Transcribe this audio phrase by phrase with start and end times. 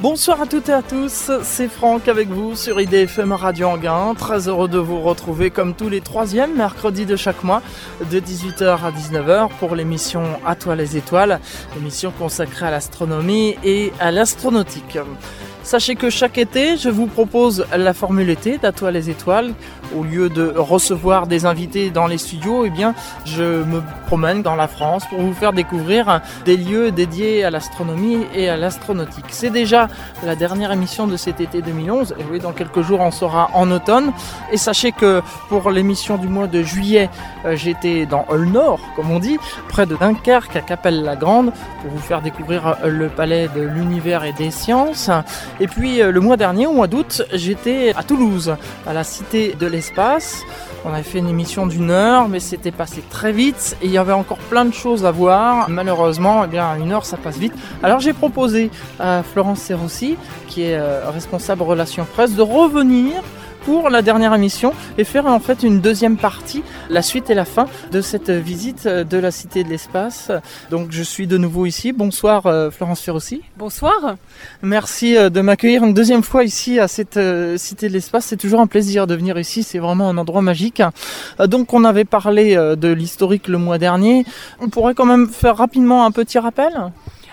[0.00, 4.14] Bonsoir à toutes et à tous, c'est Franck avec vous sur IDFM Radio Anguin.
[4.14, 7.62] Très heureux de vous retrouver comme tous les troisièmes mercredis de chaque mois
[8.08, 11.40] de 18h à 19h pour l'émission À toi les étoiles,
[11.76, 14.98] émission consacrée à l'astronomie et à l'astronautique.
[15.68, 19.52] Sachez que chaque été, je vous propose la formule été d'À toi les étoiles.
[19.94, 22.94] Au lieu de recevoir des invités dans les studios, eh bien,
[23.26, 28.24] je me promène dans la France pour vous faire découvrir des lieux dédiés à l'astronomie
[28.34, 29.26] et à l'astronautique.
[29.28, 29.88] C'est déjà
[30.24, 32.14] la dernière émission de cet été 2011.
[32.32, 34.12] Et dans quelques jours, on sera en automne.
[34.50, 37.10] Et sachez que pour l'émission du mois de juillet,
[37.44, 39.36] euh, j'étais dans le Nord, comme on dit,
[39.68, 44.50] près de Dunkerque, à Capelle-la-Grande, pour vous faire découvrir le palais de l'univers et des
[44.50, 45.10] sciences.
[45.60, 48.54] Et puis euh, le mois dernier, au mois d'août, j'étais à Toulouse,
[48.86, 50.44] à la Cité de l'Espace.
[50.84, 53.98] On avait fait une émission d'une heure, mais c'était passé très vite et il y
[53.98, 55.68] avait encore plein de choses à voir.
[55.68, 57.52] Malheureusement, eh bien, une heure, ça passe vite.
[57.82, 60.16] Alors j'ai proposé à Florence Serossi,
[60.46, 63.22] qui est euh, responsable relations presse, de revenir
[63.64, 67.44] pour la dernière émission et faire en fait une deuxième partie, la suite et la
[67.44, 70.30] fin de cette visite de la Cité de l'Espace.
[70.70, 71.92] Donc je suis de nouveau ici.
[71.92, 73.42] Bonsoir euh, Florence Ferrossi.
[73.56, 74.16] Bonsoir.
[74.62, 78.26] Merci euh, de m'accueillir une deuxième fois ici à cette euh, Cité de l'Espace.
[78.26, 79.62] C'est toujours un plaisir de venir ici.
[79.62, 80.82] C'est vraiment un endroit magique.
[81.38, 84.24] Donc on avait parlé de l'historique le mois dernier.
[84.60, 86.72] On pourrait quand même faire rapidement un petit rappel?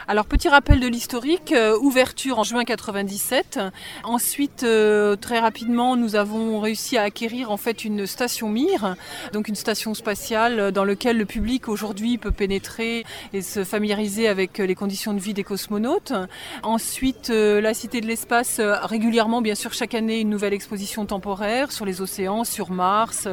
[0.07, 3.59] Alors petit rappel de l'historique, euh, ouverture en juin 97.
[4.03, 8.95] Ensuite, euh, très rapidement, nous avons réussi à acquérir en fait une station Mir,
[9.33, 14.59] donc une station spatiale dans laquelle le public aujourd'hui peut pénétrer et se familiariser avec
[14.59, 16.13] les conditions de vie des cosmonautes.
[16.61, 21.71] Ensuite, euh, la Cité de l'espace régulièrement, bien sûr, chaque année une nouvelle exposition temporaire
[21.71, 23.27] sur les océans, sur Mars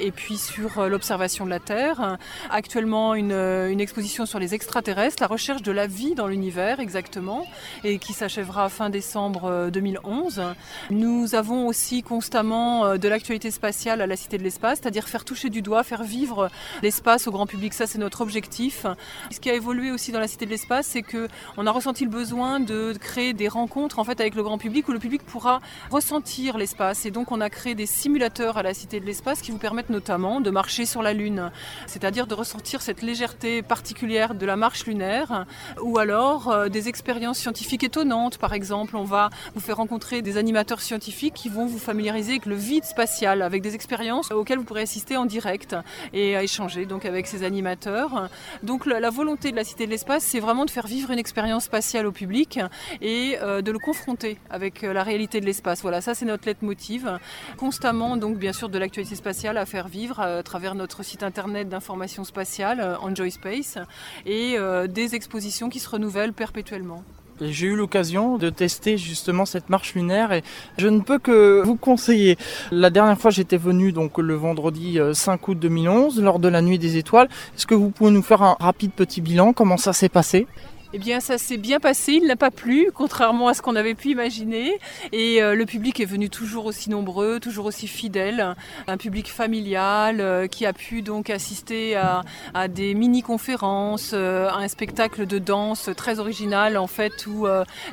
[0.00, 2.18] et puis sur l'observation de la Terre.
[2.50, 7.46] Actuellement, une exposition sur les extraterrestres, la recherche de la vie dans l'univers exactement
[7.84, 10.38] et qui s'achèvera fin décembre 2011.
[10.38, 10.52] Euh,
[10.90, 15.24] Nous avons aussi constamment euh, de l'actualité spatiale à la Cité de l'Espace, c'est-à-dire faire
[15.24, 16.50] toucher du doigt, faire vivre
[16.82, 17.74] l'espace au grand public.
[17.74, 18.86] Ça, c'est notre objectif.
[19.30, 22.04] Ce qui a évolué aussi dans la Cité de l'Espace, c'est que on a ressenti
[22.04, 25.22] le besoin de créer des rencontres en fait avec le grand public où le public
[25.22, 25.60] pourra
[25.90, 27.06] ressentir l'espace.
[27.06, 29.90] Et donc, on a créé des simulateurs à la Cité de l'Espace qui vous permettent
[29.90, 31.50] notamment de marcher sur la Lune,
[31.86, 35.46] c'est-à-dire de ressentir cette légèreté particulière de la marche lunaire
[35.82, 38.38] ou alors euh, des expériences scientifiques étonnantes.
[38.38, 42.46] Par exemple, on va vous faire rencontrer des animateurs scientifiques qui vont vous familiariser avec
[42.46, 45.76] le vide spatial, avec des expériences auxquelles vous pourrez assister en direct
[46.12, 48.28] et à échanger donc avec ces animateurs.
[48.62, 51.64] Donc la, volonté de la Cité de l'Espace, c'est vraiment de faire vivre une expérience
[51.64, 52.60] spatiale au public
[53.00, 55.82] et euh, de le confronter avec euh, la réalité de l'espace.
[55.82, 57.18] Voilà, ça c'est notre leitmotiv.
[57.56, 61.68] Constamment, donc bien sûr, de l'actualité spatiale à faire vivre à travers notre site internet
[61.68, 63.78] d'information spatiale, Enjoy Space,
[64.26, 64.56] et
[64.88, 67.02] des expositions qui se renouvelle perpétuellement.
[67.40, 70.42] J'ai eu l'occasion de tester justement cette marche lunaire et
[70.76, 72.36] je ne peux que vous conseiller.
[72.72, 76.78] La dernière fois j'étais venu donc le vendredi 5 août 2011 lors de la nuit
[76.78, 77.28] des étoiles.
[77.56, 80.46] Est-ce que vous pouvez nous faire un rapide petit bilan Comment ça s'est passé?
[80.94, 83.94] Eh bien, ça s'est bien passé, il n'a pas plu, contrairement à ce qu'on avait
[83.94, 84.78] pu imaginer.
[85.12, 88.54] Et euh, le public est venu toujours aussi nombreux, toujours aussi fidèle.
[88.86, 92.22] Un public familial euh, qui a pu donc assister à,
[92.68, 97.46] des mini-conférences, euh, à un spectacle de danse très original, en fait, où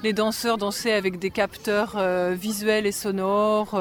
[0.04, 1.98] les danseurs dansaient avec des capteurs
[2.34, 3.80] visuels et sonores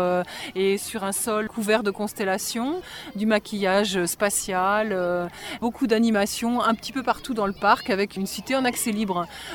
[0.54, 2.80] et sur un sol couvert de constellations,
[3.14, 5.28] du maquillage spatial,
[5.60, 9.03] beaucoup d'animations un petit peu partout dans le parc avec une cité en accès libre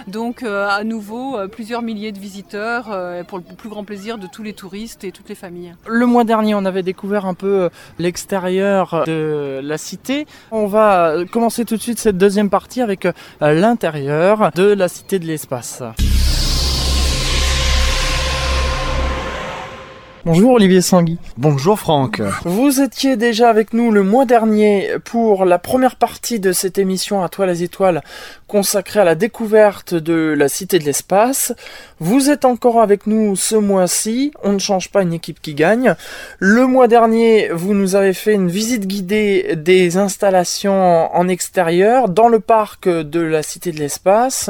[0.07, 4.17] donc euh, à nouveau, euh, plusieurs milliers de visiteurs euh, pour le plus grand plaisir
[4.17, 5.75] de tous les touristes et toutes les familles.
[5.87, 10.25] Le mois dernier, on avait découvert un peu l'extérieur de la cité.
[10.51, 13.07] On va commencer tout de suite cette deuxième partie avec
[13.41, 15.83] l'intérieur de la cité de l'espace.
[20.25, 21.17] Bonjour Olivier Sangui.
[21.37, 22.21] Bonjour Franck.
[22.43, 27.23] Vous étiez déjà avec nous le mois dernier pour la première partie de cette émission
[27.23, 28.03] à toi les étoiles
[28.49, 31.53] consacrée à la découverte de la cité de l'espace.
[31.99, 34.33] Vous êtes encore avec nous ce mois-ci.
[34.43, 35.95] On ne change pas une équipe qui gagne.
[36.39, 42.27] Le mois dernier, vous nous avez fait une visite guidée des installations en extérieur dans
[42.27, 44.49] le parc de la cité de l'espace.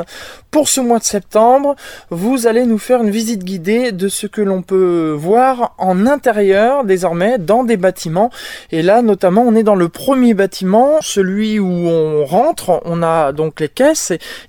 [0.49, 1.75] Pour ce mois de septembre,
[2.09, 6.85] vous allez nous faire une visite guidée de ce que l'on peut voir en intérieur
[6.85, 8.31] désormais dans des bâtiments.
[8.71, 13.31] Et là notamment on est dans le premier bâtiment, celui où on rentre, on a
[13.31, 13.69] donc les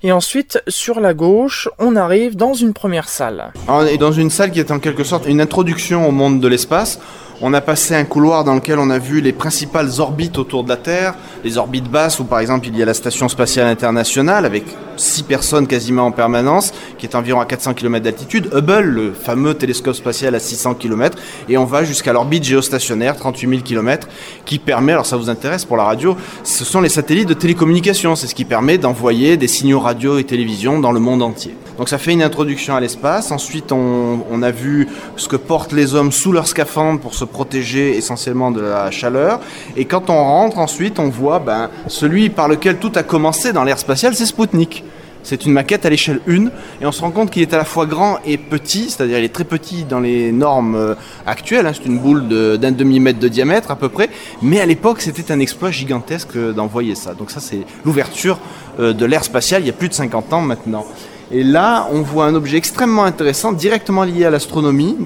[0.02, 3.52] et, ensuite sur la gauche on arrive dans une première salle.
[3.68, 6.48] On est dans une salle qui est en quelque sorte une introduction au monde de
[6.48, 7.00] l'espace
[7.42, 10.68] On a passé un couloir dans lequel on a vu les principales orbites autour de
[10.68, 14.44] la Terre, les orbites basses où par exemple il y a la Station spatiale internationale
[14.44, 14.64] avec
[14.98, 19.54] six personnes quasiment en permanence, qui est environ à 400 km d'altitude, Hubble, le fameux
[19.54, 21.16] télescope spatial à 600 km,
[21.48, 24.06] et on va jusqu'à l'orbite géostationnaire, 38 000 km,
[24.44, 28.16] qui permet, alors ça vous intéresse pour la radio, ce sont les satellites de télécommunication,
[28.16, 31.54] c'est ce qui permet d'envoyer des signaux radio et télévision dans le monde entier.
[31.80, 34.86] Donc ça fait une introduction à l'espace, ensuite on, a vu
[35.16, 39.40] ce que portent les hommes sous leur scaphandre pour se protéger essentiellement de la chaleur.
[39.78, 43.64] Et quand on rentre ensuite, on voit ben, celui par lequel tout a commencé dans
[43.64, 44.84] l'ère spatiale, c'est Spoutnik.
[45.22, 46.48] C'est une maquette à l'échelle 1
[46.82, 49.24] et on se rend compte qu'il est à la fois grand et petit, c'est-à-dire il
[49.24, 50.94] est très petit dans les normes euh,
[51.26, 51.72] actuelles, hein.
[51.74, 52.28] c'est une boule
[52.58, 54.10] d'un demi-mètre de diamètre à peu près,
[54.42, 57.14] mais à l'époque c'était un exploit gigantesque d'envoyer ça.
[57.14, 58.38] Donc ça c'est l'ouverture
[58.80, 60.84] euh, de l'ère spatiale il y a plus de 50 ans maintenant.
[61.32, 64.96] Et là on voit un objet extrêmement intéressant, directement lié à l'astronomie,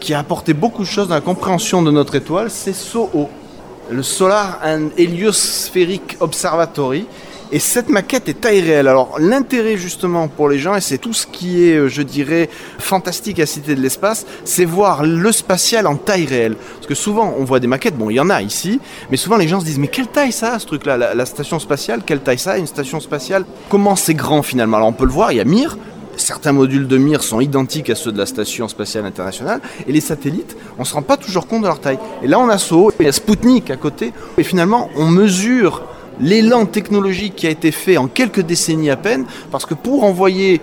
[0.00, 3.28] qui a apporté beaucoup de choses dans la compréhension de notre étoile, c'est SOHO,
[3.90, 7.06] le Solar and Heliospheric Observatory.
[7.52, 8.88] Et cette maquette est taille réelle.
[8.88, 12.48] Alors l'intérêt justement pour les gens, et c'est tout ce qui est, euh, je dirais,
[12.78, 16.56] fantastique à Cité de l'Espace, c'est voir le spatial en taille réelle.
[16.56, 19.36] Parce que souvent on voit des maquettes, bon il y en a ici, mais souvent
[19.36, 22.20] les gens se disent mais quelle taille ça, ce truc-là, la, la, station spatiale, quelle
[22.20, 24.78] taille ça, une station spatiale, comment c'est grand finalement?
[24.78, 25.76] Alors on peut le voir, il y a Mir,
[26.16, 30.00] certains modules de Mir sont identiques à ceux de la Station spatiale internationale, et les
[30.00, 31.98] satellites, on ne se rend pas toujours compte de leur taille.
[32.22, 35.82] Et là, on a SO, il y a Sputnik à côté, et finalement, on mesure
[36.20, 40.60] l'élan technologique qui a été fait en quelques décennies à peine, parce que pour envoyer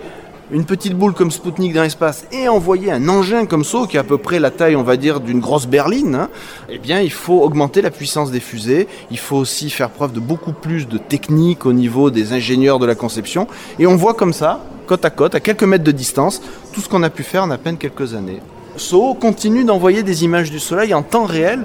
[0.52, 4.00] une petite boule comme Sputnik dans l'espace et envoyer un engin comme ça, qui est
[4.00, 6.28] à peu près la taille, on va dire, d'une grosse berline, hein,
[6.68, 8.86] eh bien, il faut augmenter la puissance des fusées.
[9.10, 12.86] Il faut aussi faire preuve de beaucoup plus de technique au niveau des ingénieurs de
[12.86, 13.48] la conception.
[13.78, 16.42] Et on voit comme ça, côte à côte, à quelques mètres de distance,
[16.72, 18.40] tout ce qu'on a pu faire en à peine quelques années.
[18.76, 21.64] SO continue d'envoyer des images du Soleil en temps réel.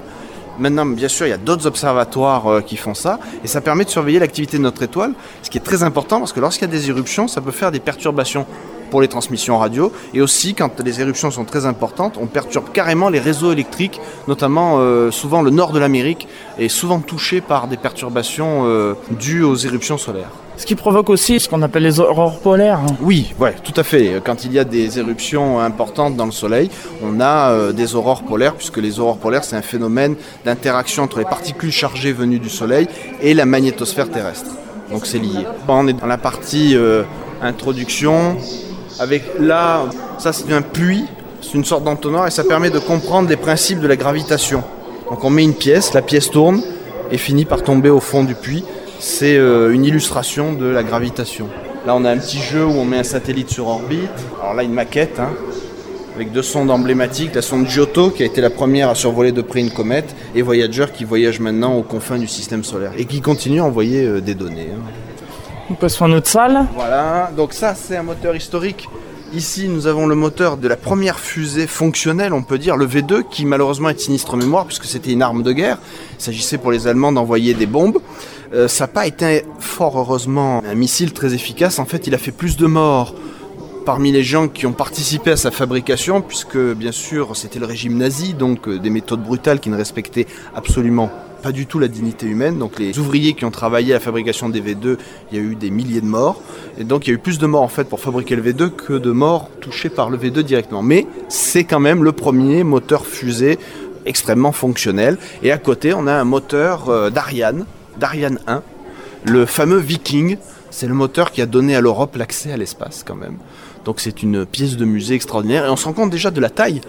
[0.60, 3.86] Maintenant, bien sûr, il y a d'autres observatoires euh, qui font ça, et ça permet
[3.86, 6.70] de surveiller l'activité de notre étoile, ce qui est très important parce que lorsqu'il y
[6.70, 8.46] a des éruptions, ça peut faire des perturbations
[8.90, 13.08] pour les transmissions radio, et aussi quand les éruptions sont très importantes, on perturbe carrément
[13.08, 16.28] les réseaux électriques, notamment euh, souvent le nord de l'Amérique
[16.58, 20.30] est souvent touché par des perturbations euh, dues aux éruptions solaires.
[20.60, 22.80] Ce qui provoque aussi ce qu'on appelle les aurores polaires.
[23.00, 24.20] Oui, ouais, tout à fait.
[24.22, 26.68] Quand il y a des éruptions importantes dans le Soleil,
[27.02, 31.18] on a euh, des aurores polaires, puisque les aurores polaires, c'est un phénomène d'interaction entre
[31.18, 32.88] les particules chargées venues du Soleil
[33.22, 34.50] et la magnétosphère terrestre.
[34.90, 35.46] Donc c'est lié.
[35.66, 37.04] On est dans la partie euh,
[37.40, 38.36] introduction,
[39.00, 39.86] avec là,
[40.18, 41.06] ça c'est un puits,
[41.42, 44.62] c'est une sorte d'entonnoir, et ça permet de comprendre les principes de la gravitation.
[45.10, 46.62] Donc on met une pièce, la pièce tourne
[47.10, 48.64] et finit par tomber au fond du puits
[49.00, 51.48] c'est euh, une illustration de la gravitation.
[51.86, 54.10] Là, on a un petit jeu où on met un satellite sur orbite.
[54.40, 55.30] Alors là, une maquette, hein,
[56.14, 57.34] avec deux sondes emblématiques.
[57.34, 60.42] La sonde Giotto, qui a été la première à survoler de près une comète, et
[60.42, 64.20] Voyager, qui voyage maintenant aux confins du système solaire, et qui continue à envoyer euh,
[64.20, 64.68] des données.
[64.74, 64.82] Hein.
[65.70, 66.66] On passe sur notre salle.
[66.74, 68.88] Voilà, donc ça, c'est un moteur historique.
[69.32, 73.22] Ici, nous avons le moteur de la première fusée fonctionnelle, on peut dire, le V2,
[73.30, 75.78] qui malheureusement est sinistre mémoire, puisque c'était une arme de guerre.
[76.18, 78.00] Il s'agissait pour les Allemands d'envoyer des bombes.
[78.52, 81.78] Euh, ça n'a pas été fort heureusement un missile très efficace.
[81.78, 83.14] En fait, il a fait plus de morts
[83.86, 87.96] parmi les gens qui ont participé à sa fabrication, puisque bien sûr c'était le régime
[87.96, 92.26] nazi, donc euh, des méthodes brutales qui ne respectaient absolument pas du tout la dignité
[92.26, 92.58] humaine.
[92.58, 94.96] Donc les ouvriers qui ont travaillé à la fabrication des V2,
[95.30, 96.40] il y a eu des milliers de morts.
[96.78, 98.70] Et donc il y a eu plus de morts en fait pour fabriquer le V2
[98.70, 100.82] que de morts touchés par le V2 directement.
[100.82, 103.58] Mais c'est quand même le premier moteur fusée
[104.06, 105.18] extrêmement fonctionnel.
[105.42, 107.66] Et à côté, on a un moteur euh, d'Ariane,
[107.98, 108.62] d'Ariane 1,
[109.24, 110.36] le fameux Viking.
[110.70, 113.38] C'est le moteur qui a donné à l'Europe l'accès à l'espace quand même.
[113.84, 116.50] Donc c'est une pièce de musée extraordinaire et on se rend compte déjà de la
[116.50, 116.80] taille.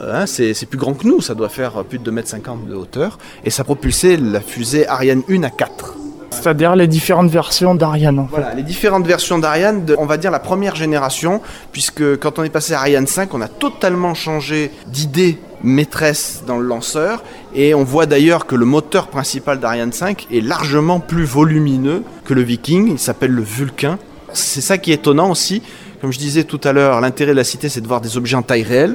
[0.00, 3.18] Hein, c'est plus grand que nous, ça doit faire plus de 2,50 m de hauteur.
[3.44, 5.94] Et ça propulsait la fusée Ariane 1 à 4.
[6.30, 8.18] C'est-à-dire les différentes versions d'Ariane.
[8.20, 8.36] En fait.
[8.36, 11.40] Voilà, les différentes versions d'Ariane, on va dire la première génération,
[11.72, 16.58] puisque quand on est passé à Ariane 5, on a totalement changé d'idée maîtresse dans
[16.58, 17.24] le lanceur.
[17.54, 22.34] Et on voit d'ailleurs que le moteur principal d'Ariane 5 est largement plus volumineux que
[22.34, 22.92] le Viking.
[22.92, 23.98] Il s'appelle le Vulcain.
[24.32, 25.62] C'est ça qui est étonnant aussi.
[26.00, 28.36] Comme je disais tout à l'heure, l'intérêt de la cité, c'est de voir des objets
[28.36, 28.94] en taille réelle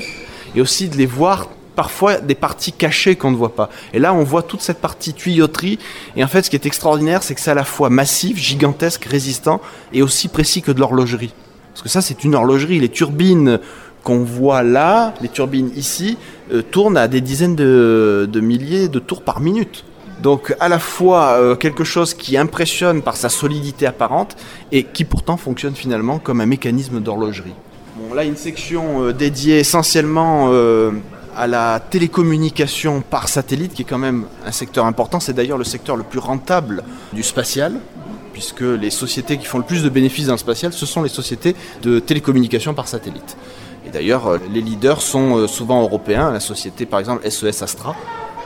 [0.56, 3.70] et aussi de les voir parfois des parties cachées qu'on ne voit pas.
[3.94, 5.80] Et là, on voit toute cette partie tuyauterie.
[6.16, 9.06] Et en fait, ce qui est extraordinaire, c'est que c'est à la fois massif, gigantesque,
[9.06, 11.34] résistant et aussi précis que de l'horlogerie.
[11.74, 12.80] Parce que ça, c'est une horlogerie.
[12.80, 13.60] Les turbines
[14.04, 16.18] qu'on voit là, les turbines ici,
[16.52, 19.86] euh, tournent à des dizaines de, milliers de tours par minute.
[20.22, 24.36] Donc à la fois euh, quelque chose qui impressionne par sa solidité apparente
[24.72, 27.54] et qui pourtant fonctionne finalement comme un mécanisme d'horlogerie.
[27.96, 30.52] Bon, là, une section euh, dédiée essentiellement
[31.36, 35.20] à la télécommunication par satellite, qui est quand même un secteur important.
[35.20, 37.74] C'est d'ailleurs le secteur le plus rentable du spatial,
[38.34, 41.10] puisque les sociétés qui font le plus de bénéfices dans le spatial, ce sont les
[41.10, 43.38] sociétés de télécommunication par satellite.
[43.86, 46.32] Et d'ailleurs, euh, les leaders sont euh, souvent européens.
[46.32, 47.96] La société, par exemple, SES Astra,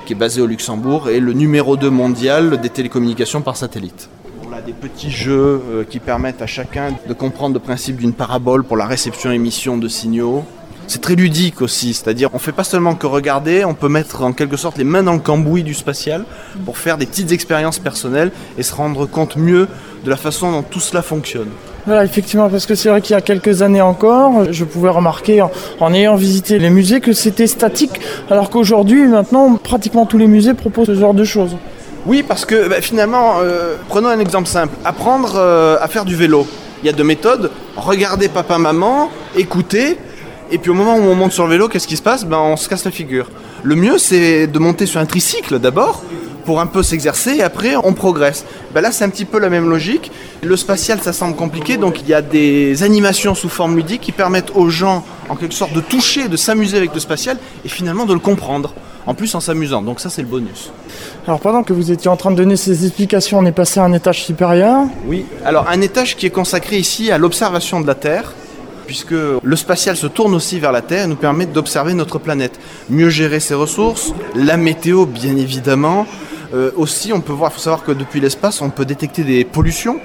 [0.06, 4.10] qui est basée au Luxembourg, est le numéro 2 mondial des télécommunications par satellite.
[4.50, 8.14] On a des petits jeux euh, qui permettent à chacun de comprendre le principe d'une
[8.14, 10.46] parabole pour la réception-émission de signaux.
[10.88, 14.32] C'est très ludique aussi, c'est-à-dire on fait pas seulement que regarder, on peut mettre en
[14.32, 16.24] quelque sorte les mains dans le cambouis du spatial
[16.64, 19.68] pour faire des petites expériences personnelles et se rendre compte mieux
[20.06, 21.50] de la façon dont tout cela fonctionne.
[21.86, 25.42] Voilà, effectivement, parce que c'est vrai qu'il y a quelques années encore, je pouvais remarquer
[25.42, 28.00] en, ayant visité les musées que c'était statique,
[28.30, 31.58] alors qu'aujourd'hui, maintenant, pratiquement tous les musées proposent ce genre de choses.
[32.08, 34.74] Oui, parce que bah, finalement, euh, prenons un exemple simple.
[34.86, 36.48] Apprendre euh, à faire du vélo.
[36.82, 37.52] Il y a deux méthodes.
[37.76, 39.98] Regarder papa, maman, écouter,
[40.50, 42.24] et puis au moment où on monte sur le vélo, qu'est-ce qui se passe?
[42.24, 43.30] Ben, On se casse la figure.
[43.62, 46.02] Le mieux, c'est de monter sur un tricycle d'abord,
[46.46, 48.46] pour un peu s'exercer, et après on progresse.
[48.74, 50.10] Ben là, c'est un petit peu la même logique.
[50.42, 54.14] Le spatial, ça semble compliqué, donc il y a des animations sous forme ludique qui
[54.14, 58.06] permettent aux gens, en quelque sorte, de toucher, de s'amuser avec le spatial, et finalement
[58.06, 58.74] de le comprendre.
[59.08, 60.70] En plus en s'amusant, donc ça c'est le bonus.
[61.26, 63.86] Alors pendant que vous étiez en train de donner ces explications, on est passé à
[63.86, 64.84] un étage supérieur.
[65.08, 68.34] Oui, alors un étage qui est consacré ici à l'observation de la Terre,
[68.86, 72.60] puisque le spatial se tourne aussi vers la Terre et nous permet d'observer notre planète,
[72.90, 76.06] mieux gérer ses ressources, la météo bien évidemment.
[76.54, 79.46] Euh, aussi, on peut voir, il faut savoir que depuis l'espace, on peut détecter des
[79.46, 80.02] pollutions,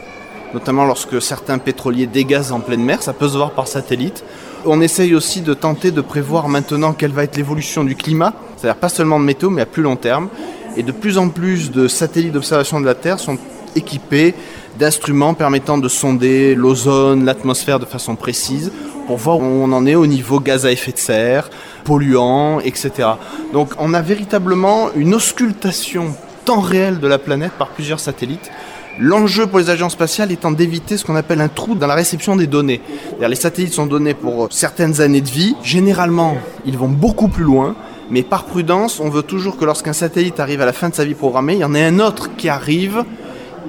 [0.54, 4.22] notamment lorsque certains pétroliers dégazent en pleine mer, ça peut se voir par satellite.
[4.64, 8.78] On essaye aussi de tenter de prévoir maintenant quelle va être l'évolution du climat, c'est-à-dire
[8.78, 10.28] pas seulement de météo, mais à plus long terme.
[10.76, 13.38] Et de plus en plus de satellites d'observation de la Terre sont
[13.74, 14.34] équipés
[14.78, 18.72] d'instruments permettant de sonder l'ozone, l'atmosphère de façon précise
[19.06, 21.50] pour voir où on en est au niveau gaz à effet de serre,
[21.84, 23.08] polluants, etc.
[23.52, 26.14] Donc on a véritablement une auscultation
[26.44, 28.50] temps réel de la planète par plusieurs satellites.
[28.98, 32.36] L'enjeu pour les agences spatiales étant d'éviter ce qu'on appelle un trou dans la réception
[32.36, 32.82] des données.
[33.20, 35.56] Les satellites sont donnés pour certaines années de vie.
[35.62, 37.74] Généralement, ils vont beaucoup plus loin.
[38.10, 41.04] Mais par prudence, on veut toujours que lorsqu'un satellite arrive à la fin de sa
[41.04, 43.04] vie programmée, il y en ait un autre qui arrive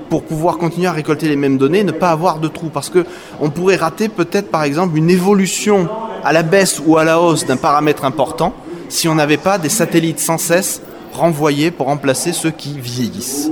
[0.09, 2.67] pour pouvoir continuer à récolter les mêmes données, ne pas avoir de trou.
[2.67, 3.05] Parce que
[3.39, 5.87] on pourrait rater peut-être par exemple une évolution
[6.25, 8.53] à la baisse ou à la hausse d'un paramètre important
[8.89, 10.81] si on n'avait pas des satellites sans cesse
[11.13, 13.49] renvoyés pour remplacer ceux qui vieillissent.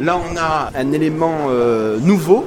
[0.00, 2.44] Là, on a un élément euh, nouveau,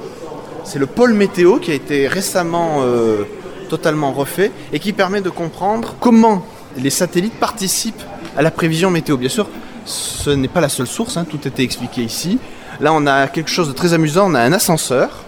[0.63, 3.23] c'est le pôle météo qui a été récemment euh,
[3.69, 6.45] totalement refait et qui permet de comprendre comment
[6.77, 8.03] les satellites participent
[8.35, 9.15] à la prévision météo.
[9.17, 9.47] Bien sûr,
[9.85, 12.39] ce n'est pas la seule source, hein, tout était expliqué ici.
[12.81, 15.23] Là, on a quelque chose de très amusant, on a un ascenseur.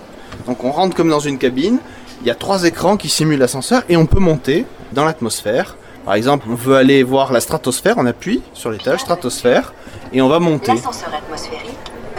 [0.45, 1.79] Donc on rentre comme dans une cabine,
[2.21, 5.77] il y a trois écrans qui simulent l'ascenseur et on peut monter dans l'atmosphère.
[6.05, 9.73] Par exemple, on veut aller voir la stratosphère, on appuie sur l'étage stratosphère
[10.13, 10.73] et on va monter.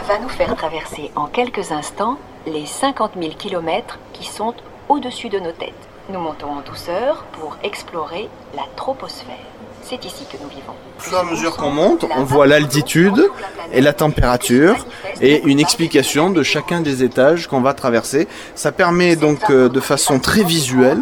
[0.09, 4.55] Va nous faire traverser en quelques instants les 50 000 km qui sont
[4.87, 5.75] au-dessus de nos têtes.
[6.11, 9.37] Nous montons en douceur pour explorer la troposphère.
[9.83, 10.73] C'est ici que nous vivons.
[10.97, 13.23] Au fur et à mesure qu'on monte, on voit l'altitude
[13.71, 14.83] et la température
[15.21, 18.27] et une explication de chacun des étages qu'on va traverser.
[18.55, 21.01] Ça permet donc euh, de façon très visuelle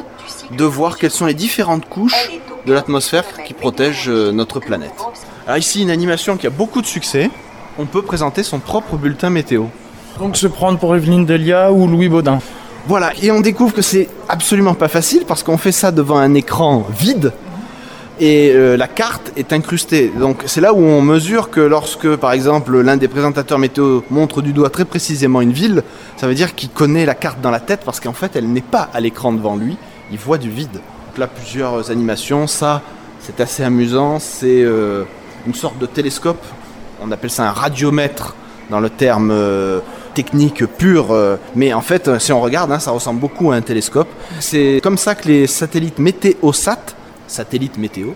[0.52, 2.30] de voir quelles sont les différentes couches
[2.66, 5.00] de l'atmosphère qui protègent euh, notre planète.
[5.46, 7.32] Alors ici, une animation qui a beaucoup de succès.
[7.80, 9.66] On peut présenter son propre bulletin météo.
[10.20, 12.40] Donc se prendre pour Evelyne Delia ou Louis Baudin.
[12.88, 16.34] Voilà, et on découvre que c'est absolument pas facile parce qu'on fait ça devant un
[16.34, 17.34] écran vide
[18.20, 20.12] et euh, la carte est incrustée.
[20.18, 24.42] Donc c'est là où on mesure que lorsque, par exemple, l'un des présentateurs météo montre
[24.42, 25.84] du doigt très précisément une ville,
[26.16, 28.62] ça veut dire qu'il connaît la carte dans la tête parce qu'en fait, elle n'est
[28.62, 29.78] pas à l'écran devant lui,
[30.12, 30.72] il voit du vide.
[30.74, 32.82] Donc là, plusieurs animations, ça,
[33.20, 35.04] c'est assez amusant, c'est euh,
[35.46, 36.44] une sorte de télescope,
[37.02, 38.36] on appelle ça un radiomètre
[38.70, 39.80] dans le terme euh,
[40.14, 41.16] technique pur,
[41.56, 44.08] mais en fait, si on regarde, hein, ça ressemble beaucoup à un télescope.
[44.40, 46.80] C'est comme ça que les satellites météosat
[47.28, 48.10] satellite météo,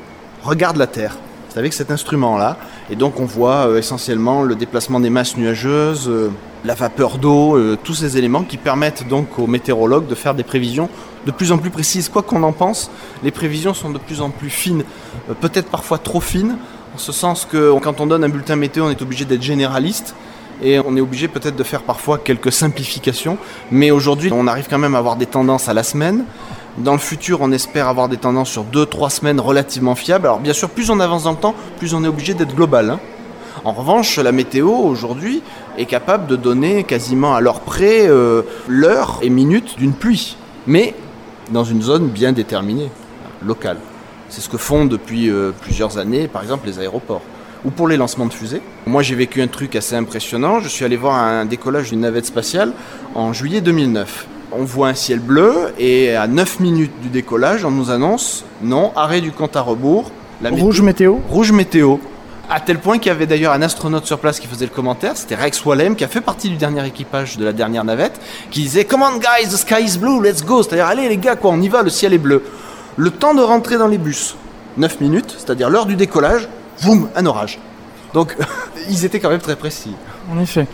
[0.44, 1.18] regarde la Terre.
[1.50, 2.58] C'est avec cet instrument-là.
[2.90, 6.32] Et donc on voit euh, essentiellement le déplacement des masses nuageuses, euh,
[6.64, 10.44] la vapeur d'eau, euh, tous ces éléments qui permettent donc aux météorologues de faire des
[10.44, 10.90] prévisions
[11.26, 12.10] de plus en plus précises.
[12.10, 12.90] Quoi qu'on en pense,
[13.24, 14.84] les prévisions sont de plus en plus fines,
[15.40, 16.58] peut-être parfois trop fines,
[16.94, 20.16] en ce sens que quand on donne un bulletin météo, on est obligé d'être généraliste
[20.62, 23.38] et on est obligé peut-être de faire parfois quelques simplifications.
[23.72, 26.26] Mais aujourd'hui, on arrive quand même à avoir des tendances à la semaine.
[26.78, 30.28] Dans le futur, on espère avoir des tendances sur 2-3 semaines relativement fiables.
[30.28, 32.92] Alors bien sûr, plus on avance dans le temps, plus on est obligé d'être global.
[32.92, 33.00] Hein.
[33.66, 35.44] En revanche, la météo aujourd'hui
[35.78, 40.96] est capable de donner quasiment à l'heure près euh, l'heure et minute d'une pluie, mais
[41.52, 42.90] dans une zone bien déterminée,
[43.46, 43.78] locale.
[44.32, 47.22] C'est ce que font depuis euh, plusieurs années, par exemple, les aéroports.
[47.66, 48.62] Ou pour les lancements de fusées.
[48.88, 50.62] Moi, j'ai vécu un truc assez impressionnant.
[50.62, 52.72] Je suis allé voir un décollage d'une navette spatiale
[53.14, 54.28] en juillet 2009.
[54.54, 58.94] On voit un ciel bleu et à 9 minutes du décollage, on nous annonce non,
[58.96, 60.12] arrêt du compte à rebours.
[60.42, 61.98] Rouge météo Rouge météo.
[62.50, 65.16] À tel point qu'il y avait d'ailleurs un astronaute sur place qui faisait le commentaire,
[65.16, 68.20] c'était Rex Wallem, qui a fait partie du dernier équipage de la dernière navette,
[68.50, 70.64] qui disait Come on guys, the sky is blue, let's go.
[70.64, 72.44] C'est-à-dire, allez les gars, quoi, on y va, le ciel est bleu.
[72.98, 74.36] Le temps de rentrer dans les bus,
[74.78, 76.48] 9 minutes, c'est-à-dire l'heure du décollage,
[76.84, 77.60] boum, un orage.
[78.14, 78.36] Donc,
[78.90, 79.96] ils étaient quand même très précis.
[80.32, 80.68] En effet.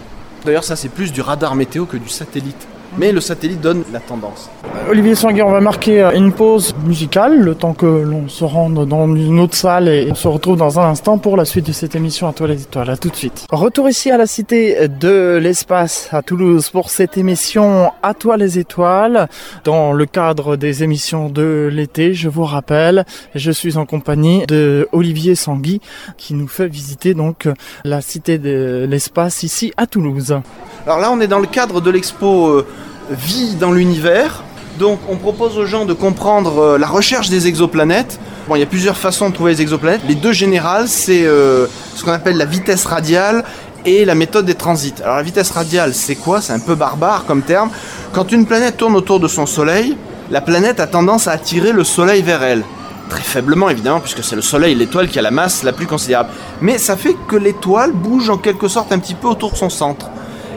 [0.45, 3.99] D'ailleurs, ça, c'est plus du radar météo que du satellite mais le satellite donne la
[3.99, 4.49] tendance.
[4.89, 8.87] Olivier Sanguet, on va marquer euh, une pause musicale, le temps que l'on se rende
[8.87, 11.71] dans une autre salle et on se retrouve dans un instant pour la suite de
[11.71, 12.89] cette émission à toi les étoiles.
[12.89, 13.45] À tout de suite.
[13.51, 18.59] Retour ici à la Cité de l'Espace à Toulouse pour cette émission à toi les
[18.59, 19.27] étoiles.
[19.63, 24.87] Dans le cadre des émissions de l'été, je vous rappelle, je suis en compagnie de
[24.91, 25.81] Olivier Sanguy
[26.17, 27.49] qui nous fait visiter donc
[27.83, 30.39] la Cité de l'Espace ici à Toulouse.
[30.85, 32.65] Alors là, on est dans le cadre de l'expo euh,
[33.09, 34.43] Vie dans l'univers.
[34.79, 38.19] Donc, on propose aux gens de comprendre euh, la recherche des exoplanètes.
[38.47, 40.01] Bon, il y a plusieurs façons de trouver les exoplanètes.
[40.07, 43.43] Les deux générales, c'est euh, ce qu'on appelle la vitesse radiale
[43.85, 44.93] et la méthode des transits.
[45.03, 46.41] Alors, la vitesse radiale, c'est quoi?
[46.41, 47.69] C'est un peu barbare comme terme.
[48.11, 49.95] Quand une planète tourne autour de son Soleil,
[50.29, 52.63] la planète a tendance à attirer le Soleil vers elle
[53.07, 56.29] très faiblement évidemment, puisque c'est le Soleil, l'étoile qui a la masse la plus considérable.
[56.61, 59.69] Mais ça fait que l'étoile bouge en quelque sorte un petit peu autour de son
[59.69, 60.07] centre.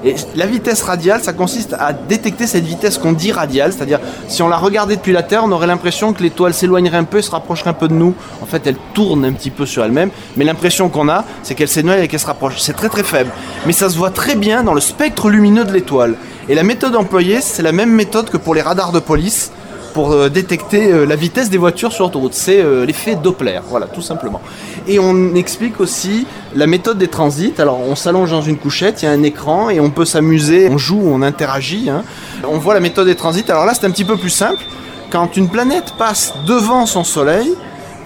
[0.05, 4.43] Et la vitesse radiale, ça consiste à détecter cette vitesse qu'on dit radiale, c'est-à-dire si
[4.43, 7.31] on la regardait depuis la Terre, on aurait l'impression que l'étoile s'éloignerait un peu se
[7.31, 8.15] rapprocherait un peu de nous.
[8.41, 11.69] En fait, elle tourne un petit peu sur elle-même, mais l'impression qu'on a, c'est qu'elle
[11.69, 12.59] s'éloigne et qu'elle se rapproche.
[12.59, 13.31] C'est très très faible.
[13.67, 16.15] Mais ça se voit très bien dans le spectre lumineux de l'étoile.
[16.49, 19.53] Et la méthode employée, c'est la même méthode que pour les radars de police
[19.93, 22.35] pour euh, détecter euh, la vitesse des voitures sur l'autoroute.
[22.35, 24.41] C'est euh, l'effet Doppler, voilà, tout simplement.
[24.87, 27.55] Et on explique aussi la méthode des transits.
[27.59, 30.69] Alors, on s'allonge dans une couchette, il y a un écran et on peut s'amuser,
[30.71, 31.91] on joue, on interagit.
[31.91, 32.05] Hein.
[32.49, 33.45] On voit la méthode des transits.
[33.49, 34.63] Alors là, c'est un petit peu plus simple.
[35.11, 37.53] Quand une planète passe devant son Soleil,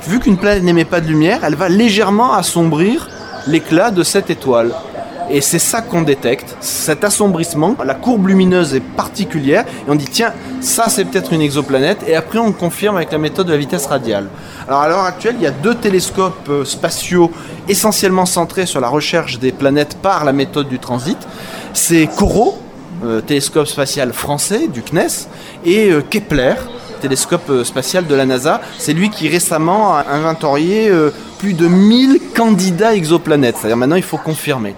[0.07, 3.09] vu qu'une planète n'émet pas de lumière, elle va légèrement assombrir
[3.47, 4.73] l'éclat de cette étoile.
[5.31, 7.77] Et c'est ça qu'on détecte, cet assombrissement.
[7.85, 12.05] La courbe lumineuse est particulière et on dit tiens, ça c'est peut-être une exoplanète.
[12.07, 14.29] Et après on confirme avec la méthode de la vitesse radiale.
[14.69, 17.31] Alors à l'heure actuelle, il y a deux télescopes euh, spatiaux
[17.69, 21.19] essentiellement centrés sur la recherche des planètes par la méthode du transit.
[21.73, 22.59] C'est CORO,
[23.05, 25.29] euh, télescope spatial français du CNES,
[25.65, 26.55] et euh, Kepler,
[27.01, 28.61] télescope spatial de la NASA.
[28.79, 30.91] C'est lui qui récemment a inventorié
[31.39, 33.57] plus de 1000 candidats exoplanètes.
[33.59, 34.75] C'est-à-dire maintenant il faut confirmer.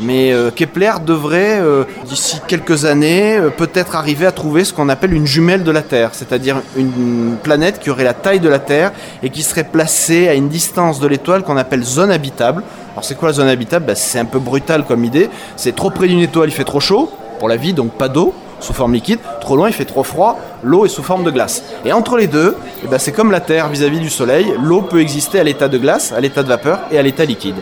[0.00, 4.88] Mais euh, Kepler devrait, euh, d'ici quelques années, euh, peut-être arriver à trouver ce qu'on
[4.88, 8.58] appelle une jumelle de la Terre, c'est-à-dire une planète qui aurait la taille de la
[8.58, 12.62] Terre et qui serait placée à une distance de l'étoile qu'on appelle zone habitable.
[12.92, 13.86] Alors c'est quoi la zone habitable?
[13.86, 15.30] Ben, C'est un peu brutal comme idée.
[15.56, 18.34] C'est trop près d'une étoile, il fait trop chaud pour la vie, donc pas d'eau
[18.60, 19.18] sous forme liquide.
[19.40, 21.62] Trop loin, il fait trop froid, l'eau est sous forme de glace.
[21.84, 24.82] Et entre les deux, eh ben, c'est comme la Terre vis-à-vis -vis du Soleil, l'eau
[24.82, 27.56] peut exister à l'état de glace, à l'état de vapeur et à l'état liquide.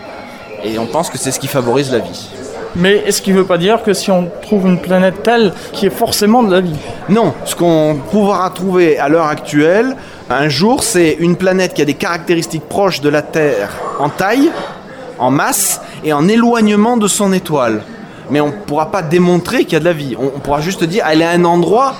[0.65, 2.29] Et on pense que c'est ce qui favorise la vie.
[2.77, 5.87] Mais est-ce qui ne veut pas dire que si on trouve une planète telle, qui
[5.87, 6.75] est forcément de la vie?
[7.09, 9.95] Non, ce qu'on pourra trouver à l'heure actuelle,
[10.29, 14.51] un jour, c'est une planète qui a des caractéristiques proches de la Terre en taille,
[15.19, 17.83] en masse et en éloignement de son étoile.
[18.31, 20.17] Mais on ne pourra pas démontrer qu'il y a de la vie.
[20.19, 21.95] On, pourra juste dire elle est à un endroit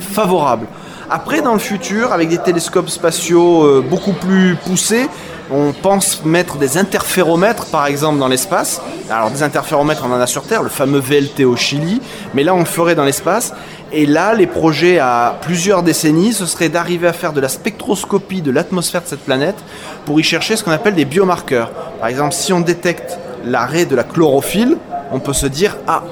[0.00, 0.66] favorable.
[1.08, 5.08] Après, dans le futur, avec des télescopes spatiaux euh, beaucoup plus poussés,
[5.50, 8.80] on pense mettre des interféromètres, par exemple, dans l'espace.
[9.10, 12.00] Alors, des interféromètres, on en a sur Terre, le fameux VLT au Chili,
[12.34, 13.54] mais là, on le ferait dans l'espace.
[13.90, 18.42] Et là, les projets à plusieurs décennies, ce serait d'arriver à faire de la spectroscopie
[18.42, 19.56] de l'atmosphère de cette planète
[20.04, 21.70] pour y chercher ce qu'on appelle des biomarqueurs.
[21.98, 24.76] Par exemple, si on détecte l'arrêt de la chlorophylle,
[25.10, 26.02] on peut se dire, ah,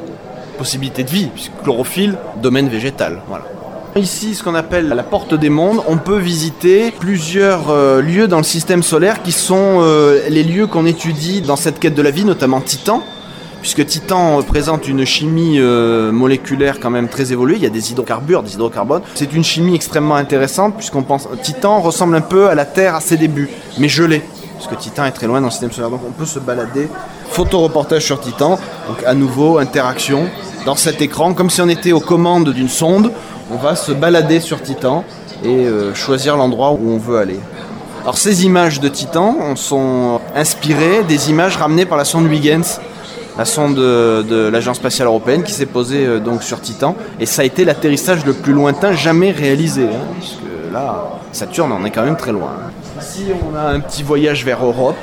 [0.56, 3.20] possibilité de vie, puisque chlorophylle, domaine végétal.
[3.28, 3.44] Voilà.
[3.96, 8.36] Ici, ce qu'on appelle la porte des mondes, on peut visiter plusieurs euh, lieux dans
[8.36, 12.10] le système solaire qui sont euh, les lieux qu'on étudie dans cette quête de la
[12.10, 13.02] vie, notamment Titan
[13.62, 17.56] puisque Titan présente une chimie euh, moléculaire quand même très évoluée.
[17.56, 19.02] Il y a des hydrocarbures, des hydrocarbones.
[19.14, 23.00] C'est une chimie extrêmement intéressante puisqu'on pense Titan ressemble un peu à la Terre à
[23.00, 24.22] ses débuts, mais gelé,
[24.56, 25.90] puisque Titan est très loin dans le système solaire.
[25.90, 26.88] Donc on peut se balader.
[27.30, 28.50] Photoreportage sur Titan.
[28.88, 30.28] Donc à nouveau interaction
[30.66, 33.12] dans cet écran, comme si on était aux commandes d'une sonde
[33.50, 35.04] on va se balader sur Titan
[35.44, 37.38] et euh, choisir l'endroit où on veut aller.
[38.02, 42.80] Alors ces images de Titan sont inspirées des images ramenées par la sonde Huygens,
[43.38, 46.96] la sonde de, l'Agence spatiale européenne qui s'est posée euh, donc sur Titan.
[47.20, 49.84] Et ça a été l'atterrissage le plus lointain jamais réalisé.
[49.84, 52.50] Hein, parce que là, Saturne en est quand même très loin.
[52.58, 52.70] Hein.
[53.00, 54.96] Ici, on a un petit voyage vers Europe.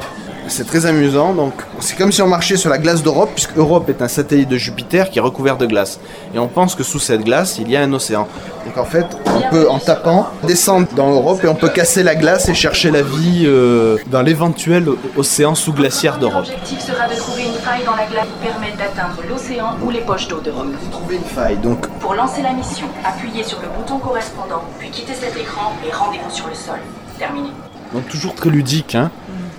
[0.47, 1.33] C'est très amusant.
[1.33, 4.49] Donc, c'est comme si on marchait sur la glace d'Europe, puisque Europe est un satellite
[4.49, 5.99] de Jupiter qui est recouvert de glace.
[6.33, 8.27] Et on pense que sous cette glace, il y a un océan.
[8.65, 12.15] Donc, en fait, on peut, en tapant, descendre dans Europe et on peut casser la
[12.15, 16.45] glace et chercher la vie euh, dans l'éventuel océan sous-glaciaire d'Europe.
[16.45, 20.01] L'objectif sera de trouver une faille dans la glace qui permette d'atteindre l'océan ou les
[20.01, 20.67] poches d'eau d'Europe.
[20.91, 21.57] Trouver une faille.
[21.57, 25.91] Donc, Pour lancer la mission, appuyez sur le bouton correspondant, puis quittez cet écran et
[25.91, 26.79] rendez-vous sur le sol.
[27.17, 27.49] Terminé.
[27.93, 28.95] Donc toujours très ludique.
[28.95, 29.11] Hein.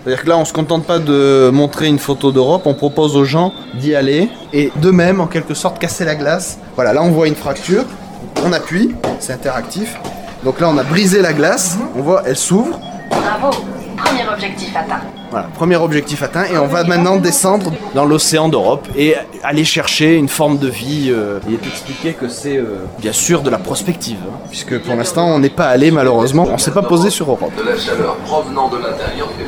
[0.04, 3.24] C'est-à-dire que là, on se contente pas de montrer une photo d'Europe, on propose aux
[3.24, 6.58] gens d'y aller et d'eux-mêmes, en quelque sorte, casser la glace.
[6.74, 7.84] Voilà, là, on voit une fracture,
[8.44, 9.96] on appuie, c'est interactif.
[10.44, 12.78] Donc là, on a brisé la glace, on voit, elle s'ouvre.
[13.08, 13.56] Bravo
[13.96, 15.00] Premier objectif atteint.
[15.30, 20.16] Voilà, premier objectif atteint et on va maintenant descendre dans l'océan d'Europe et aller chercher
[20.16, 21.10] une forme de vie.
[21.10, 24.94] euh, il est expliqué que c'est euh, bien sûr de la prospective, hein, puisque pour
[24.94, 27.52] l'instant, on n'est pas allé malheureusement, on s'est pas posé sur Europe.
[27.56, 29.44] De la chaleur provenant de l'intérieur fait.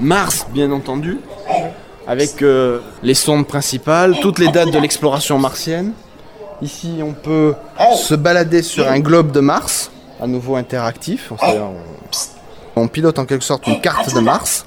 [0.00, 1.18] Mars, bien entendu,
[2.06, 5.92] avec euh, les sondes principales, toutes les dates de l'exploration martienne.
[6.62, 7.54] Ici, on peut
[7.96, 9.90] se balader sur un globe de Mars,
[10.22, 11.32] à nouveau interactif.
[12.76, 14.64] On, pilote en quelque sorte une carte de Mars.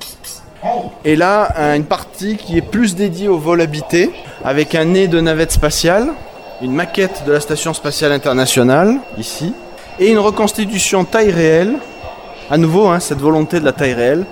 [1.06, 4.12] Et là, un- une partie qui est plus dédiée au vol habité,
[4.44, 6.10] avec un nez de navette spatiale,
[6.62, 9.54] une maquette de la Station spatiale internationale, ici,
[10.00, 11.76] et une reconstitution taille réelle,
[12.52, 14.26] à nouveau, hein, cette volonté de la taille réelle,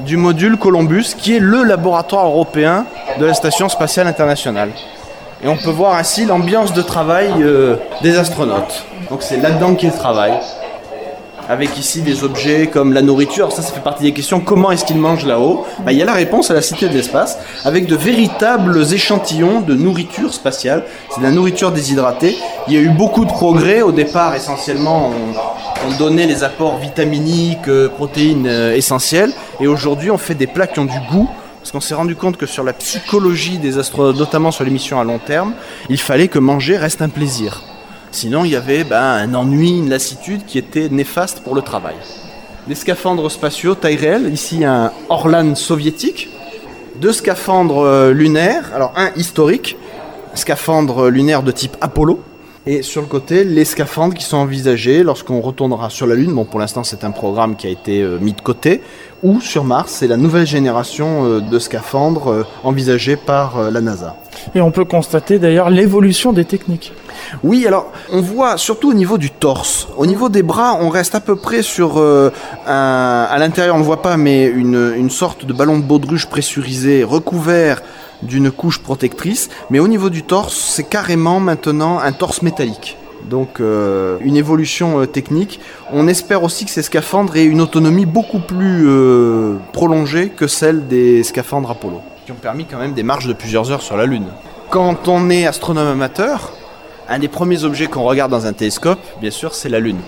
[0.00, 2.86] du module Columbus, qui est le laboratoire européen
[3.18, 4.70] de la Station spatiale internationale.
[5.42, 8.84] Et on peut voir ainsi l'ambiance de travail euh, des astronautes.
[9.10, 10.38] Donc c'est là-dedans qu'ils travaillent.
[11.48, 14.40] Avec ici des objets comme la nourriture, Alors ça, ça fait partie des questions.
[14.40, 15.64] Comment est-ce qu'ils mangent là-haut?
[15.82, 19.62] Bah, Il y a la réponse à la Cité de l'espace, avec de véritables échantillons
[19.62, 20.84] de nourriture spatiale.
[21.10, 22.36] C'est de la nourriture déshydratée.
[22.66, 23.80] Il y a eu beaucoup de progrès.
[23.80, 29.32] Au départ, essentiellement, on, on donnait les apports vitaminiques, euh, protéines euh, essentielles.
[29.60, 31.30] Et aujourd'hui, on fait des plats qui ont du goût.
[31.60, 35.00] Parce qu'on s'est rendu compte que sur la psychologie des astronautes, notamment sur les missions
[35.00, 35.54] à long terme,
[35.88, 37.62] il fallait que manger reste un plaisir.
[38.10, 41.96] Sinon, il y avait ben, un ennui, une lassitude qui était néfaste pour le travail.
[42.66, 46.28] Des scaphandres spatiaux taille réelle, ici un Orlan soviétique,
[46.96, 49.76] deux scaphandres euh, lunaires, alors un historique,
[50.34, 52.22] scaphandre lunaire de type Apollo,
[52.66, 56.34] et sur le côté, les scaphandres qui sont envisagés lorsqu'on retournera sur la Lune.
[56.34, 58.82] Bon, pour l'instant, c'est un programme qui a été euh, mis de côté.
[59.24, 63.80] Ou sur Mars, c'est la nouvelle génération euh, de scaphandres euh, envisagée par euh, la
[63.80, 64.14] NASA.
[64.54, 66.92] Et on peut constater d'ailleurs l'évolution des techniques.
[67.42, 69.88] Oui, alors on voit surtout au niveau du torse.
[69.96, 72.30] Au niveau des bras, on reste à peu près sur euh,
[72.66, 76.26] un, à l'intérieur, on ne voit pas, mais une, une sorte de ballon de baudruche
[76.26, 77.82] pressurisé recouvert
[78.22, 79.48] d'une couche protectrice.
[79.70, 82.96] Mais au niveau du torse, c'est carrément maintenant un torse métallique.
[83.24, 85.60] Donc euh, une évolution euh, technique.
[85.92, 90.86] On espère aussi que ces scaphandres aient une autonomie beaucoup plus euh, prolongée que celle
[90.86, 94.06] des scaphandres Apollo, qui ont permis quand même des marches de plusieurs heures sur la
[94.06, 94.26] Lune.
[94.70, 96.52] Quand on est astronome amateur,
[97.08, 100.00] un des premiers objets qu'on regarde dans un télescope, bien sûr, c'est la Lune.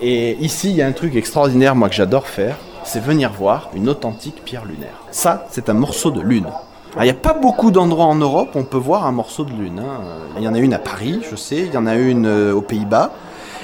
[0.00, 3.70] Et ici, il y a un truc extraordinaire, moi, que j'adore faire, c'est venir voir
[3.74, 5.00] une authentique pierre lunaire.
[5.12, 6.46] Ça, c'est un morceau de Lune.
[6.92, 9.44] Alors, Il n'y a pas beaucoup d'endroits en Europe où on peut voir un morceau
[9.44, 9.80] de Lune.
[9.80, 10.00] hein.
[10.36, 12.52] Il y en a une à Paris, je sais, il y en a une euh,
[12.52, 13.12] aux Pays-Bas.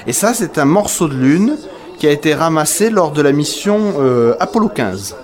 [0.07, 1.57] Et ça, c'est un morceau de Lune
[1.99, 5.15] qui a été ramassé lors de la mission euh, Apollo 15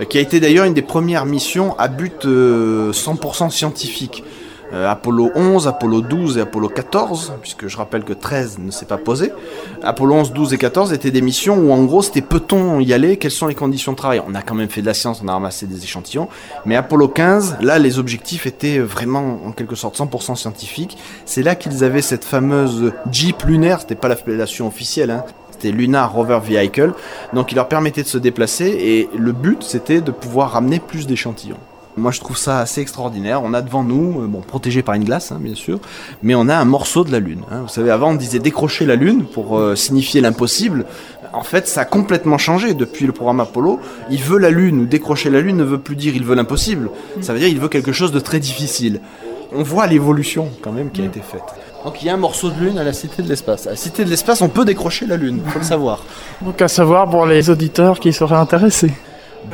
[0.00, 4.24] euh, qui a été d'ailleurs une des premières missions à but euh, 100% scientifique.
[4.72, 8.96] Apollo 11, Apollo 12 et Apollo 14, puisque je rappelle que 13 ne s'est pas
[8.98, 9.30] posé.
[9.82, 13.16] Apollo 11, 12 et 14 étaient des missions où en gros c'était peut-on y aller,
[13.16, 14.22] quelles sont les conditions de travail?
[14.26, 16.28] On a quand même fait de la science, on a ramassé des échantillons,
[16.64, 20.98] mais Apollo 15, là les objectifs étaient vraiment en quelque sorte 100% scientifiques.
[21.24, 25.24] C'est là qu'ils avaient cette fameuse Jeep lunaire, c'était pas l'appellation officielle, hein.
[25.50, 26.92] C'était Lunar Rover Vehicle,
[27.32, 31.06] donc il leur permettait de se déplacer et le but c'était de pouvoir ramener plus
[31.06, 31.56] d'échantillons.
[31.96, 33.42] Moi je trouve ça assez extraordinaire.
[33.42, 35.78] On a devant nous, euh, bon protégé par une glace hein, bien sûr,
[36.22, 37.40] mais on a un morceau de la Lune.
[37.50, 37.62] hein.
[37.62, 40.84] Vous savez, avant on disait décrocher la Lune pour euh, signifier l'impossible.
[41.32, 43.80] En fait, ça a complètement changé depuis le programme Apollo.
[44.10, 46.90] Il veut la Lune ou décrocher la Lune ne veut plus dire il veut l'impossible.
[47.20, 49.00] Ça veut dire il veut quelque chose de très difficile.
[49.54, 51.42] On voit l'évolution quand même qui a été faite.
[51.84, 53.66] Donc il y a un morceau de Lune à la Cité de l'Espace.
[53.66, 56.02] À la Cité de l'Espace, on peut décrocher la Lune, faut le savoir.
[56.42, 58.92] Donc à savoir pour les auditeurs qui seraient intéressés.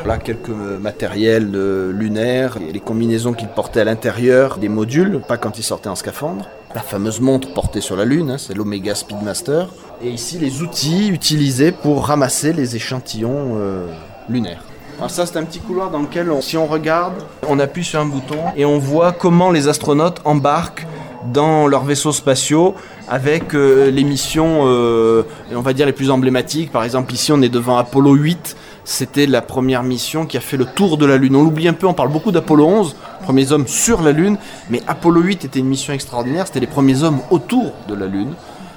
[0.00, 5.58] Voilà quelques matériels euh, lunaires, les combinaisons qu'ils portaient à l'intérieur des modules, pas quand
[5.58, 6.48] ils sortaient en scaphandre.
[6.74, 9.68] La fameuse montre portée sur la Lune, hein, c'est l'Omega Speedmaster.
[10.02, 13.86] Et ici les outils utilisés pour ramasser les échantillons euh,
[14.28, 14.62] lunaires.
[14.98, 17.14] Alors ça c'est un petit couloir dans lequel, on- si on regarde,
[17.48, 20.86] on appuie sur un bouton et on voit comment les astronautes embarquent
[21.32, 22.74] dans leurs vaisseaux spatiaux
[23.08, 26.72] avec euh, les missions, on va dire les plus emblématiques.
[26.72, 28.56] Par exemple, ici, on est devant Apollo 8.
[28.84, 31.36] C'était la première mission qui a fait le tour de la Lune.
[31.36, 34.38] On l'oublie un peu, on parle beaucoup d'Apollo 11, premiers hommes sur la Lune,
[34.70, 36.46] mais Apollo 8 était une mission extraordinaire.
[36.48, 38.32] C'était les premiers hommes autour de la Lune.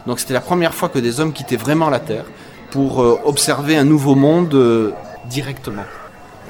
[0.06, 2.26] Donc c'était la première fois que des hommes quittaient vraiment la Terre
[2.70, 4.92] pour euh, observer un nouveau monde euh,
[5.28, 5.84] directement.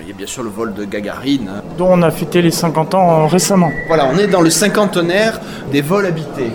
[0.02, 1.48] Il y a bien sûr le vol de Gagarine.
[1.50, 1.62] hein.
[1.78, 3.72] Dont on a fêté les 50 ans euh, récemment.
[3.88, 5.39] Voilà, on est dans le cinquantenaire
[5.72, 6.52] des vols habités.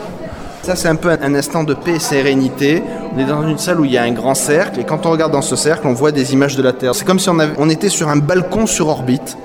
[0.70, 2.80] Ça, c'est un peu un instant de paix et sérénité.
[3.12, 5.10] On est dans une salle où il y a un grand cercle, et quand on
[5.10, 6.94] regarde dans ce cercle, on voit des images de la Terre.
[6.94, 9.36] C'est comme si on, on était sur un balcon sur orbite,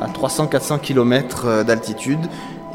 [0.00, 2.20] à 300-400 km d'altitude,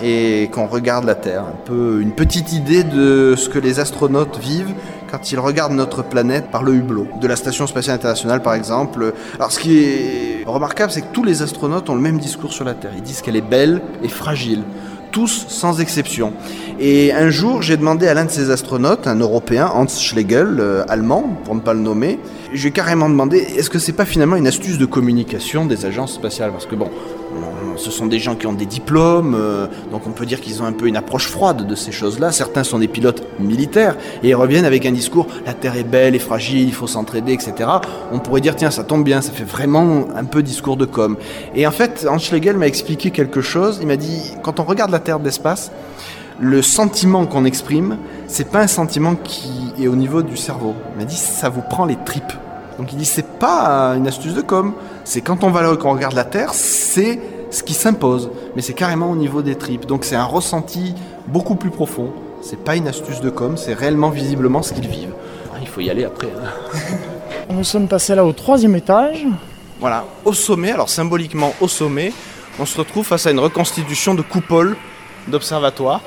[0.03, 1.45] et qu'on regarde la Terre.
[1.45, 4.75] Un peu une petite idée de ce que les astronautes vivent
[5.09, 7.07] quand ils regardent notre planète par le hublot.
[7.19, 9.13] De la Station Spatiale Internationale, par exemple.
[9.39, 12.65] Alors, ce qui est remarquable, c'est que tous les astronautes ont le même discours sur
[12.65, 12.91] la Terre.
[12.95, 14.61] Ils disent qu'elle est belle et fragile.
[15.15, 16.33] Tous sans exception.
[16.77, 20.83] Et un jour, j'ai demandé à l'un de ces astronautes, un Européen, Hans Schlegel, euh,
[20.89, 22.19] allemand, pour ne pas le nommer,
[22.51, 26.51] j'ai carrément demandé est-ce que c'est pas finalement une astuce de communication des agences spatiales?
[26.51, 27.24] Parce que bon, on-
[27.77, 30.65] ce sont des gens qui ont des diplômes, euh, donc on peut dire qu'ils ont
[30.65, 32.31] un peu une approche froide de ces choses-là.
[32.31, 36.15] Certains sont des pilotes militaires et ils reviennent avec un discours la Terre est belle
[36.15, 37.69] et fragile, il faut s'entraider, etc.
[38.11, 41.17] On pourrait dire tiens, ça tombe bien, ça fait vraiment un peu discours de com.
[41.55, 43.79] Et en fait, Hans Schlegel m'a expliqué quelque chose.
[43.81, 45.71] Il m'a dit quand on regarde la Terre de l'espace,
[46.39, 50.75] le sentiment qu'on exprime, c'est pas un sentiment qui est au niveau du cerveau.
[50.93, 52.33] Il m'a dit ça vous prend les tripes.
[52.77, 55.89] Donc il dit c'est pas une astuce de com, c'est quand on va là, quand
[55.89, 57.19] on regarde la Terre, c'est
[57.51, 59.85] ce qui s'impose, mais c'est carrément au niveau des tripes.
[59.85, 60.93] Donc c'est un ressenti
[61.27, 62.11] beaucoup plus profond.
[62.41, 65.13] C'est pas une astuce de com, c'est réellement visiblement ce qu'ils vivent.
[65.53, 66.27] Ah, Il faut y aller après.
[66.27, 66.49] hein.
[67.49, 69.25] Nous sommes passés là au troisième étage.
[69.79, 72.11] Voilà, au sommet, alors symboliquement au sommet,
[72.59, 74.75] on se retrouve face à une reconstitution de coupoles
[75.27, 76.01] d'observatoires,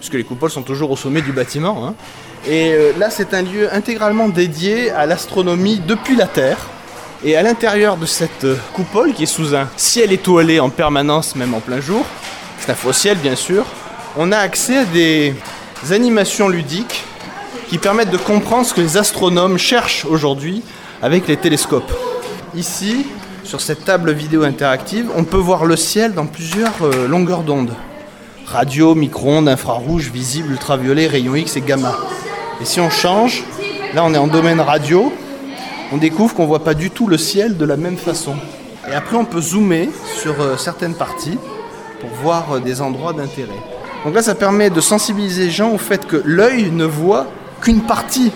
[0.00, 1.86] puisque les coupoles sont toujours au sommet du bâtiment.
[1.86, 1.94] hein.
[2.48, 6.56] Et euh, là, c'est un lieu intégralement dédié à l'astronomie depuis la Terre.
[7.22, 11.36] Et à l'intérieur de cette euh, coupole, qui est sous un ciel étoilé en permanence,
[11.36, 12.06] même en plein jour,
[12.58, 13.66] c'est un faux ciel bien sûr,
[14.16, 15.34] on a accès à des
[15.90, 17.04] animations ludiques
[17.68, 20.62] qui permettent de comprendre ce que les astronomes cherchent aujourd'hui
[21.02, 21.92] avec les télescopes.
[22.54, 23.04] Ici,
[23.44, 27.74] sur cette table vidéo interactive, on peut voir le ciel dans plusieurs euh, longueurs d'onde.
[28.52, 31.96] Radio, micro-ondes, infrarouge, visible, ultraviolet, rayons X et gamma.
[32.60, 33.44] Et si on change,
[33.94, 35.12] là on est en domaine radio,
[35.92, 38.34] on découvre qu'on voit pas du tout le ciel de la même façon.
[38.90, 39.88] Et après on peut zoomer
[40.20, 41.38] sur euh, certaines parties
[42.00, 43.62] pour voir euh, des endroits d'intérêt.
[44.04, 47.28] Donc là ça permet de sensibiliser les gens au fait que l'œil ne voit
[47.60, 48.32] qu'une partie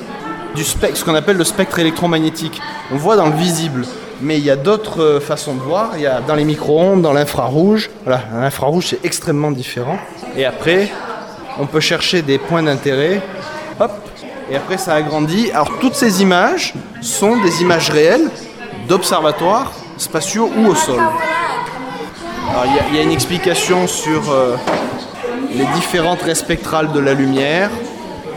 [0.55, 2.61] du spectre, ce qu'on appelle le spectre électromagnétique.
[2.92, 3.85] On voit dans le visible,
[4.20, 5.92] mais il y a d'autres euh, façons de voir.
[5.96, 7.90] Il y a dans les micro-ondes, dans l'infrarouge.
[8.05, 9.98] Voilà, l'infrarouge c'est extrêmement différent.
[10.37, 10.90] Et après,
[11.59, 13.20] on peut chercher des points d'intérêt.
[13.81, 13.90] Hop,
[14.50, 15.50] et après ça agrandit.
[15.50, 18.29] Alors toutes ces images sont des images réelles
[18.88, 21.00] d'observatoires spatiaux ou au sol.
[22.50, 24.57] Alors il y a- une explication sur euh,
[25.53, 27.70] les différentes raies spectrales de la lumière,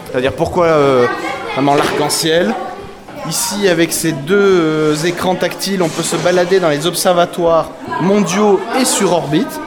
[0.10, 1.06] c'est-à-dire pourquoi euh,
[1.54, 2.54] vraiment l'arc-en-ciel.
[3.30, 8.62] Ici, avec ces deux euh, écrans tactiles, on peut se balader dans les observatoires mondiaux
[8.80, 9.60] et sur orbite.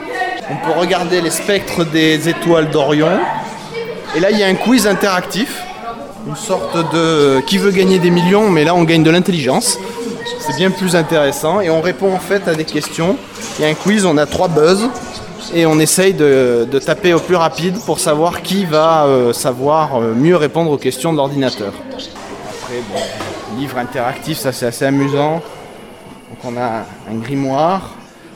[0.49, 3.19] On peut regarder les spectres des étoiles d'Orion.
[4.15, 5.61] Et là, il y a un quiz interactif,
[6.27, 9.77] une sorte de euh, qui veut gagner des millions, mais là, on gagne de l'intelligence.
[10.39, 13.15] C'est bien plus intéressant et on répond en fait à des questions.
[13.59, 14.89] Il y a un quiz, on a trois buzz
[15.53, 20.35] et on essaye de, taper au plus rapide pour savoir qui va euh, savoir mieux
[20.35, 21.73] répondre aux questions de l'ordinateur.
[22.49, 22.99] Après, bon,
[23.61, 25.35] livre interactif, ça c'est assez amusant.
[26.29, 27.91] Donc on a un grimoire,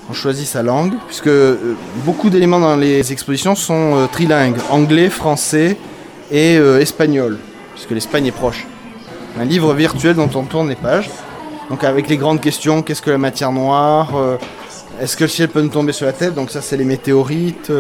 [0.10, 5.10] on choisit sa langue, puisque euh, beaucoup d'éléments dans les expositions sont euh, trilingues, anglais,
[5.10, 5.78] français
[6.32, 7.40] et euh, espagnol,
[7.74, 8.68] puisque l'Espagne est proche.
[9.40, 11.10] Un livre virtuel dont on tourne les pages.
[11.72, 14.14] Donc avec les grandes questions, qu'est-ce que la matière noire
[15.02, 16.36] Est-ce que le ciel peut nous tomber sur la tête?
[16.36, 17.72] Donc ça c'est les météorites.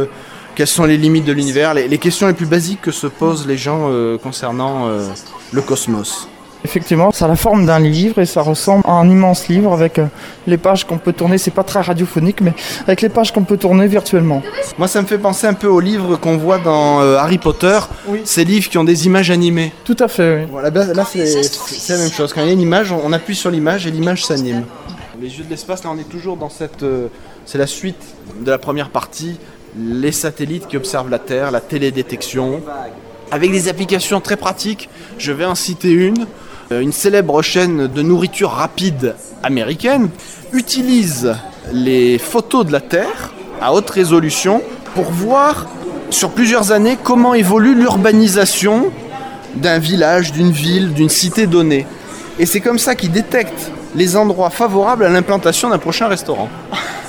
[0.55, 1.75] quelles sont les limites de l'univers?
[1.75, 3.91] Les, questions les plus basiques que se posent les gens
[4.23, 4.89] concernant
[5.53, 6.27] le cosmos.
[6.65, 9.99] Effectivement, ça a la forme d'un livre et ça ressemble à un immense livre avec
[9.99, 10.08] euh,
[10.47, 11.38] les pages qu'on peut tourner.
[11.38, 12.54] C'est pas très radiophonique, mais
[12.88, 14.41] avec les pages qu'on peut tourner virtuellement.
[14.80, 17.78] Moi ça me fait penser un peu aux livres qu'on voit dans euh, Harry Potter,
[18.08, 18.21] Oui.
[18.25, 19.71] ces livres qui ont des images animées.
[19.84, 20.47] Tout à fait, oui.
[20.51, 22.34] Voilà, là, là, c'est c'est la même chose.
[22.34, 24.63] Quand il y a une image, on, on appuie sur l'image et l'image s'anime.
[25.21, 26.84] Les yeux de l'espace, là, on est toujours dans cette.
[26.84, 27.08] euh,
[27.45, 28.01] c'est la suite
[28.41, 29.38] de la première partie.
[29.78, 32.62] Les satellites qui observent la Terre, la télédétection.
[33.32, 36.25] Avec des applications très pratiques, je vais en citer une.
[36.71, 40.10] Euh, Une célèbre chaîne de nourriture rapide américaine
[40.51, 41.36] utilise
[41.71, 44.62] les photos de la Terre à haute résolution
[44.95, 45.67] pour voir
[46.10, 48.91] sur plusieurs années comment évolue l'urbanisation
[49.56, 51.86] d'un village, d'une ville, d'une cité donnée.
[52.39, 56.49] Et c'est comme ça qu'ils détectent les endroits favorables à l'implantation d'un prochain restaurant.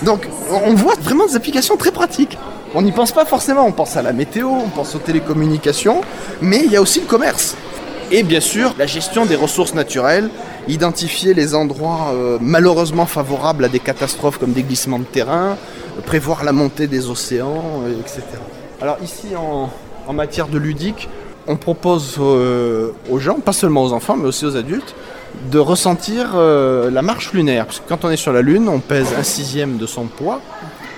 [0.03, 2.38] Donc on voit vraiment des applications très pratiques.
[2.75, 6.03] On n'y pense pas forcément, on pense à la météo, on pense aux télécommunications,
[6.42, 7.57] mais il y a aussi le commerce.
[8.12, 10.31] Et bien sûr, la gestion des ressources naturelles,
[10.69, 15.57] identifier les endroits euh, malheureusement favorables à des catastrophes comme des glissements de terrain,
[15.99, 18.23] euh, prévoir la montée des océans, euh, etc.
[18.81, 19.71] Alors ici, en,
[20.12, 21.09] matière de ludique,
[21.49, 24.95] on propose aux gens, pas seulement aux enfants, mais aussi aux adultes,
[25.51, 27.66] de ressentir la marche lunaire.
[27.66, 30.40] Parce que quand on est sur la Lune, on pèse un sixième de son poids,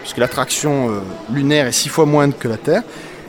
[0.03, 0.91] puisque l'attraction
[1.33, 2.83] lunaire est six fois moindre que la Terre.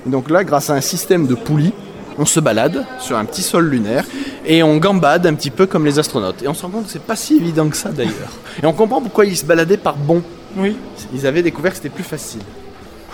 [0.05, 1.73] Et donc là, grâce à un système de poulies,
[2.19, 4.05] on se balade sur un petit sol lunaire
[4.45, 6.43] et on gambade un petit peu comme les astronautes.
[6.43, 8.31] Et on se rend compte que c'est pas si évident que ça d'ailleurs.
[8.61, 10.21] Et on comprend pourquoi ils se baladaient par bond.
[10.57, 10.75] Oui.
[11.13, 12.41] Ils avaient découvert que c'était plus facile.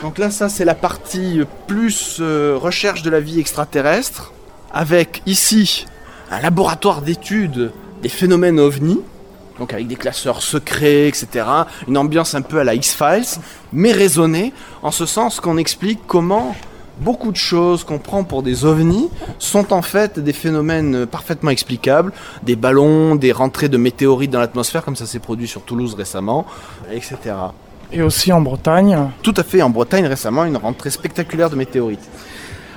[0.02, 4.34] Donc là, ça, c'est la partie plus euh, recherche de la vie extraterrestre,
[4.74, 5.86] avec ici
[6.32, 9.02] un laboratoire d'études des phénomènes ovnis,
[9.60, 11.46] donc avec des classeurs secrets, etc.
[11.88, 13.39] Une ambiance un peu à la X-Files,
[13.72, 16.56] mais raisonnée, en ce sens qu'on explique comment
[16.99, 22.12] beaucoup de choses qu'on prend pour des ovnis sont en fait des phénomènes parfaitement explicables,
[22.43, 26.45] des ballons, des rentrées de météorites dans l'atmosphère, comme ça s'est produit sur Toulouse récemment,
[26.91, 27.17] etc.
[27.91, 28.97] Et aussi en Bretagne.
[29.21, 32.08] Tout à fait, en Bretagne récemment, une rentrée spectaculaire de météorites.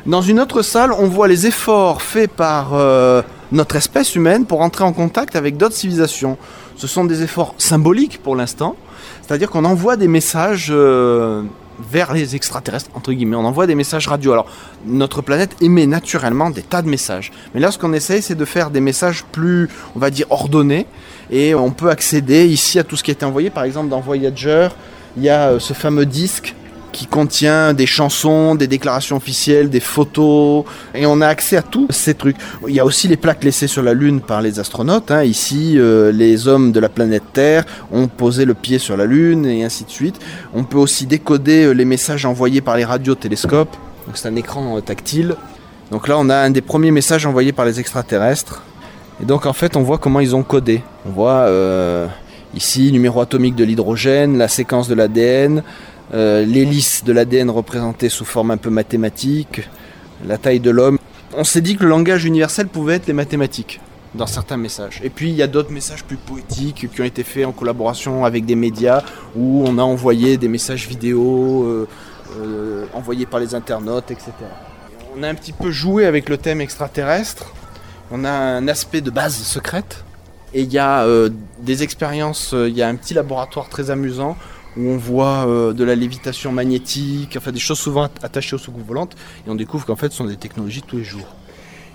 [0.06, 4.60] Dans une autre salle, on voit les efforts faits par euh, notre espèce humaine pour
[4.60, 6.38] entrer en contact avec d'autres civilisations.
[6.76, 8.76] Ce sont des efforts symboliques pour l'instant,
[9.20, 11.42] c'est-à-dire qu'on envoie des messages euh,
[11.78, 13.36] vers les extraterrestres, entre guillemets.
[13.36, 14.32] On envoie des messages radio.
[14.32, 14.46] Alors,
[14.86, 17.32] notre planète émet naturellement des tas de messages.
[17.54, 20.86] Mais là, ce qu'on essaye, c'est de faire des messages plus, on va dire, ordonnés.
[21.30, 23.50] Et on peut accéder ici à tout ce qui a été envoyé.
[23.50, 24.68] Par exemple, dans Voyager,
[25.16, 26.54] il y a euh, ce fameux disque
[26.98, 30.64] qui contient des chansons, des déclarations officielles, des photos,
[30.96, 32.34] et on a accès à tous ces trucs.
[32.66, 35.12] Il y a aussi les plaques laissées sur la Lune par les astronautes.
[35.12, 35.22] hein.
[35.22, 39.46] Ici, euh, les hommes de la planète Terre ont posé le pied sur la Lune,
[39.46, 40.18] et ainsi de suite.
[40.52, 43.76] On peut aussi décoder euh, les messages envoyés par les radiotélescopes.
[44.08, 45.36] Donc c'est un écran euh, tactile.
[45.92, 48.64] Donc là, on a un des premiers messages envoyés par les extraterrestres.
[49.22, 50.82] Et donc en fait, on voit comment ils ont codé.
[51.06, 51.48] On voit
[52.54, 55.62] ici numéro atomique de l'hydrogène, la séquence de l'ADN,
[56.12, 59.68] l'hélice de l'ADN représentée sous forme un peu mathématique,
[60.26, 60.98] la taille de l'homme.
[61.36, 63.80] On s'est dit que le langage universel pouvait être les mathématiques
[64.14, 65.00] dans certains messages.
[65.04, 68.24] Et puis il y a d'autres messages plus poétiques qui ont été faits en collaboration
[68.24, 69.02] avec des médias
[69.36, 71.88] où on a envoyé des messages vidéo euh,
[72.36, 74.32] euh, envoyés par les internautes, etc.
[75.16, 77.54] On a un petit peu joué avec le thème extraterrestre.
[78.10, 80.04] On a un aspect de base secrète.
[80.54, 83.90] Et il y a euh, des expériences, euh, il y a un petit laboratoire très
[83.90, 84.36] amusant
[84.78, 88.58] où on voit euh, de la lévitation magnétique, enfin des choses souvent at- attachées aux
[88.58, 91.26] soucoupes volantes, et on découvre qu'en fait ce sont des technologies de tous les jours.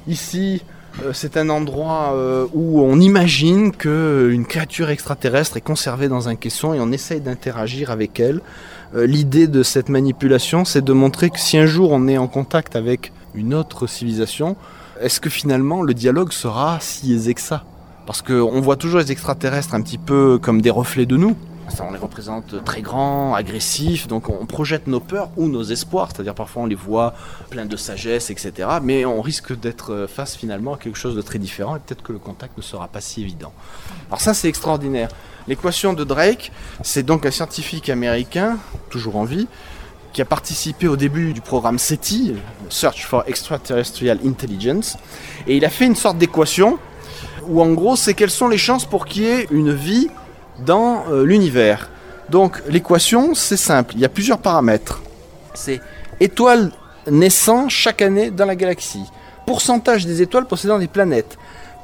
[0.08, 0.62] Ici,
[1.04, 6.36] euh, c'est un endroit euh, où on imagine qu'une créature extraterrestre est conservée dans un
[6.36, 8.41] caisson et on essaye d'interagir avec elle.
[8.96, 12.76] L'idée de cette manipulation, c'est de montrer que si un jour on est en contact
[12.76, 14.56] avec une autre civilisation,
[15.02, 17.63] est-ce que finalement le dialogue sera si aisé que ça?
[18.06, 21.36] Parce qu'on voit toujours les extraterrestres un petit peu comme des reflets de nous.
[21.80, 26.34] On les représente très grands, agressifs, donc on projette nos peurs ou nos espoirs, c'est-à-dire
[26.34, 27.13] parfois on les voit
[27.49, 28.69] pleins de sagesse, etc.
[28.82, 32.13] Mais on risque d'être face finalement à quelque chose de très différent et peut-être que
[32.13, 33.52] le contact ne sera pas si évident.
[34.08, 35.10] Alors ça c'est extraordinaire.
[35.47, 36.52] L'équation de Drake,
[36.84, 38.58] c'est donc un scientifique américain,
[38.89, 39.47] toujours en vie,
[40.13, 42.36] qui a participé au début du programme SETI,
[42.69, 44.97] Search for Extraterrestrial Intelligence,
[45.47, 46.78] et il a fait une sorte d'équation
[47.47, 50.08] où en gros c'est quelles sont les chances pour qu'il y ait une vie
[50.60, 51.89] dans euh, l'univers.
[52.30, 55.02] Donc l'équation c'est simple, il y a plusieurs paramètres.
[55.54, 55.82] C'est
[56.20, 56.72] étoiles
[57.10, 59.06] naissant chaque année dans la galaxie,
[59.46, 61.38] pourcentage des étoiles possédant des planètes,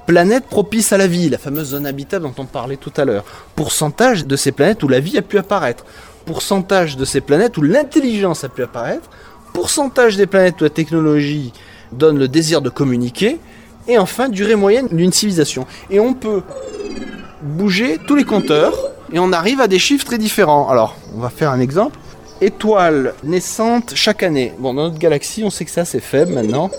[0.08, 3.26] planètes propices à la vie, la fameuse zone habitable dont on parlait tout à l'heure,
[3.56, 5.86] pourcentage de ces planètes où la vie a pu apparaître,
[6.26, 9.10] pourcentage de ces planètes où l'intelligence a pu apparaître,
[9.54, 11.54] pourcentage des planètes où la technologie
[11.92, 13.40] donne le désir de communiquer,
[13.88, 15.66] et enfin durée moyenne d'une civilisation.
[15.90, 16.44] Et on peut
[17.42, 18.74] bouger tous les compteurs,
[19.12, 20.70] et on arrive à des chiffres très différents.
[20.70, 21.98] Alors, on va faire un exemple.
[22.42, 24.54] Étoiles naissantes chaque année.
[24.60, 26.70] Bon, dans notre galaxie, on sait que c'est assez faible maintenant.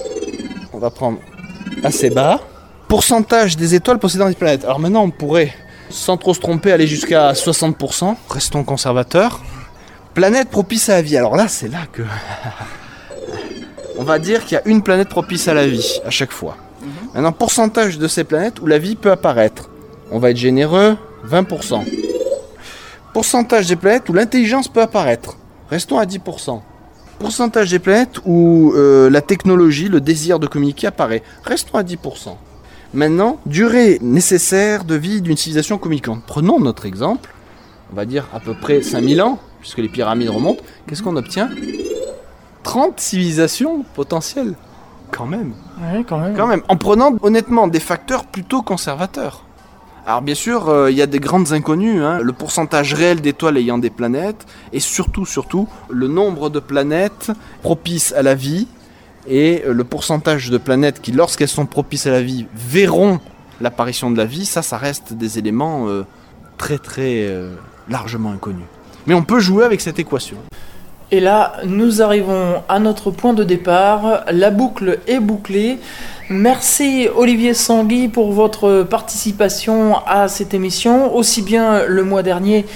[0.73, 1.19] On va prendre
[1.85, 2.41] assez bas.
[2.89, 4.65] Pourcentage des étoiles possédant des planètes.
[4.65, 5.53] Alors maintenant, on pourrait,
[5.91, 8.17] sans trop se tromper, aller jusqu'à 60%.
[8.29, 9.41] Restons conservateurs.
[10.15, 11.17] Planète propice à la vie.
[11.17, 12.03] Alors là, c'est là que...
[13.99, 16.57] on va dire qu'il y a une planète propice à la vie à chaque fois.
[17.15, 19.70] Maintenant, pourcentage de ces planètes où la vie peut apparaître.
[20.11, 20.97] On va être généreux,
[21.27, 21.85] 20%.
[23.13, 25.37] Pourcentage des planètes où l'intelligence peut apparaître.
[25.69, 26.61] Restons à 10%.
[27.19, 31.23] pourcentage des planètes où euh, la technologie, le désir de communiquer apparaît.
[31.45, 32.37] Restons à 10%.
[32.93, 36.23] Maintenant, durée nécessaire de vie d'une civilisation communicante.
[36.27, 37.31] Prenons notre exemple,
[37.93, 40.63] on va dire à peu près 5000 ans, puisque les pyramides remontent.
[40.87, 41.51] Qu'est-ce qu'on obtient?
[42.65, 44.55] 30 civilisations potentielles.
[45.13, 45.53] Quand même.
[45.81, 46.37] Ouais, quand même.
[46.37, 46.63] Quand même.
[46.69, 49.45] En prenant honnêtement des facteurs plutôt conservateurs.
[50.11, 52.19] Alors bien sûr, euh, il y a des grandes inconnues, hein.
[52.21, 57.31] le pourcentage réel d'étoiles ayant des planètes, et surtout, surtout, le nombre de planètes
[57.63, 58.67] propices à la vie,
[59.29, 63.21] et euh, le pourcentage de planètes qui, lorsqu'elles sont propices à la vie, verront
[63.61, 66.05] l'apparition de la vie, ça, ça reste des éléments euh,
[66.59, 67.33] très très
[67.89, 68.67] largement inconnus.
[69.07, 70.39] Mais on peut jouer avec cette équation.
[71.13, 74.25] Et là, nous arrivons à notre point de départ.
[74.31, 75.79] La boucle est bouclée.
[76.33, 82.67] Merci Olivier Sangui pour votre participation à cette émission, aussi bien le mois dernier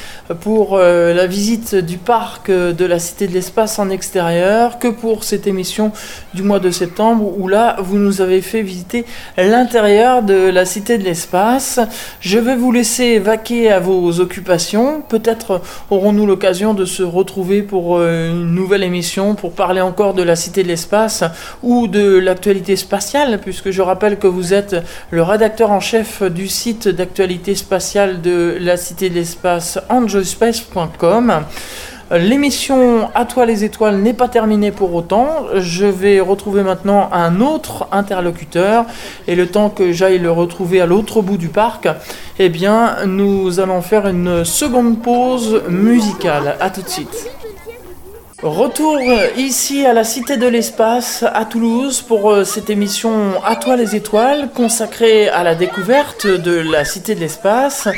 [0.40, 5.22] pour euh, la visite du parc de la Cité de l'Espace en extérieur que pour
[5.22, 5.92] cette émission
[6.34, 9.04] du mois de septembre où là vous nous avez fait visiter
[9.36, 11.78] l'intérieur de la Cité de l'Espace.
[12.18, 15.00] Je vais vous laisser vaquer à vos occupations.
[15.08, 20.24] Peut-être aurons-nous l'occasion de se retrouver pour euh, une nouvelle émission pour parler encore de
[20.24, 21.22] la Cité de l'Espace
[21.62, 24.76] ou de l'actualité spatiale puisque je rappelle que vous êtes
[25.10, 31.44] le rédacteur en chef du site d'actualité spatiale de la Cité de l'Espace angelospace.com.
[32.10, 35.46] L'émission À toi les étoiles n'est pas terminée pour autant.
[35.56, 38.84] Je vais retrouver maintenant un autre interlocuteur
[39.26, 41.88] et le temps que j'aille le retrouver à l'autre bout du parc,
[42.38, 46.56] eh bien nous allons faire une seconde pause musicale.
[46.60, 47.43] À tout de suite.
[48.44, 49.00] Retour
[49.38, 53.96] ici à la Cité de l'Espace à Toulouse pour euh, cette émission À toi les
[53.96, 57.88] étoiles consacrée à la découverte de la Cité de l'Espace.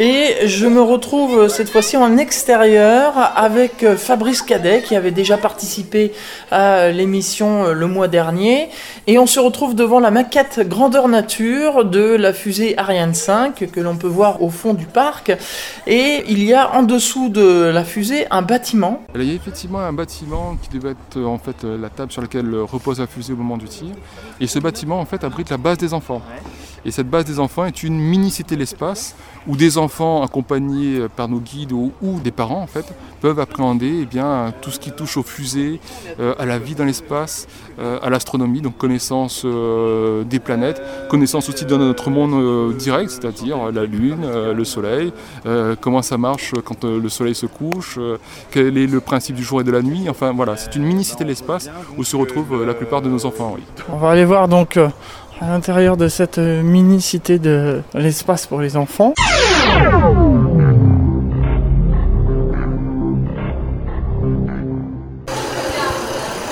[0.00, 5.36] Et je me retrouve cette fois-ci en extérieur avec euh, Fabrice Cadet qui avait déjà
[5.36, 6.12] participé
[6.52, 8.68] à l'émission euh, le mois dernier.
[9.08, 13.80] Et on se retrouve devant la maquette grandeur nature de la fusée Ariane 5 que
[13.80, 15.32] l'on peut voir au fond du parc.
[15.86, 19.02] Et il y a en dessous de la fusée un bâtiment.
[19.14, 22.12] Il y a effectivement un bâtiment qui devait être euh, en fait euh, la table
[22.12, 23.88] sur laquelle euh, repose la fusée au moment du tir.
[24.40, 26.22] Et ce bâtiment en fait abrite la base des enfants.
[26.84, 29.16] Et cette base des enfants est une mini-cité l'espace
[29.48, 31.92] où des enfants accompagnés par nos guides ou,
[32.22, 32.84] des parents en fait
[33.20, 35.80] peuvent appréhender eh bien, tout ce qui touche aux fusées,
[36.20, 41.48] euh, à la vie dans l'espace, euh, à l'astronomie, donc connaissance euh, des planètes, connaissance
[41.48, 45.12] aussi de notre monde direct, c'est-à-dire la Lune, le Soleil,
[45.80, 47.98] comment ça marche quand le Soleil se couche,
[48.50, 50.08] quel est le principe du jour et de la nuit.
[50.08, 53.56] Enfin voilà, c'est une mini-cité de l'espace où se retrouvent la plupart de nos enfants.
[53.90, 54.78] On va aller voir donc
[55.40, 59.14] à l'intérieur de cette mini-cité de l'espace pour les enfants.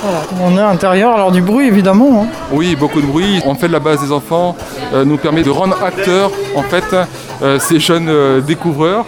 [0.03, 2.23] Voilà, on est à l'intérieur, alors du bruit évidemment.
[2.23, 2.27] hein.
[2.51, 3.41] Oui, beaucoup de bruit.
[3.45, 4.55] En fait, la base des enfants
[4.93, 6.85] euh, nous permet de rendre acteurs en fait
[7.41, 9.05] euh, ces jeunes euh, découvreurs,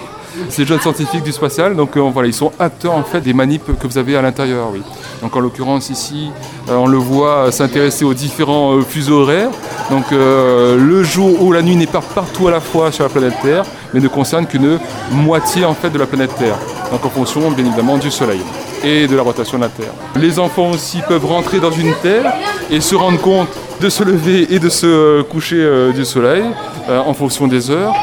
[0.50, 1.76] ces jeunes scientifiques du spatial.
[1.76, 4.70] Donc euh, voilà, ils sont acteurs en fait des manips que vous avez à l'intérieur.
[4.72, 4.82] Oui.
[5.22, 6.30] Donc en l'occurrence ici,
[6.70, 9.50] euh, on le voit s'intéresser aux différents euh, fuseaux horaires.
[9.90, 13.34] Donc le jour ou la nuit n'est pas partout à la fois sur la planète
[13.42, 14.78] Terre, mais ne concerne qu'une
[15.12, 16.60] moitié en fait de la planète Terre.
[16.92, 18.42] Donc en fonction bien évidemment du Soleil
[18.84, 19.92] et de la rotation de la Terre.
[20.16, 22.34] Les enfants aussi peuvent rentrer dans une Terre
[22.70, 23.50] et se rendre compte
[23.82, 26.44] de se lever et de se coucher du Soleil
[26.88, 27.96] en fonction des heures.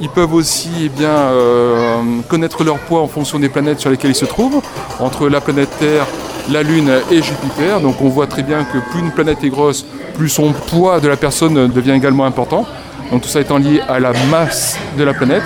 [0.00, 4.10] Ils peuvent aussi eh bien, euh, connaître leur poids en fonction des planètes sur lesquelles
[4.10, 4.60] ils se trouvent,
[4.98, 6.06] entre la planète Terre,
[6.50, 7.80] la Lune et Jupiter.
[7.80, 9.84] Donc on voit très bien que plus une planète est grosse,
[10.14, 12.66] plus son poids de la personne devient également important.
[13.12, 15.42] Donc tout ça étant lié à la masse de la planète.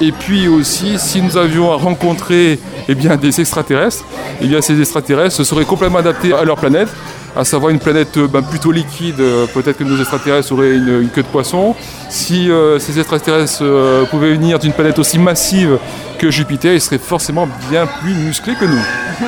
[0.00, 4.04] Et puis aussi, si nous avions à rencontrer eh bien, des extraterrestres,
[4.42, 6.88] eh bien, ces extraterrestres seraient complètement adaptés à leur planète,
[7.36, 11.02] à savoir une planète euh, ben, plutôt liquide, euh, peut-être que nos extraterrestres auraient une,
[11.02, 11.74] une queue de poisson.
[12.08, 15.78] Si euh, ces extraterrestres euh, pouvaient venir d'une planète aussi massive
[16.18, 18.82] que Jupiter, ils seraient forcément bien plus musclés que nous.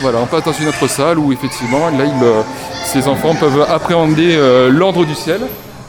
[0.00, 2.42] Voilà, on passe dans une autre salle où effectivement, là, euh,
[2.84, 4.38] ces enfants peuvent appréhender
[4.70, 5.40] l'ordre du ciel.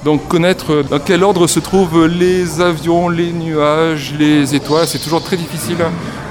[0.05, 5.21] Donc connaître dans quel ordre se trouvent les avions, les nuages, les étoiles, c'est toujours
[5.21, 5.77] très difficile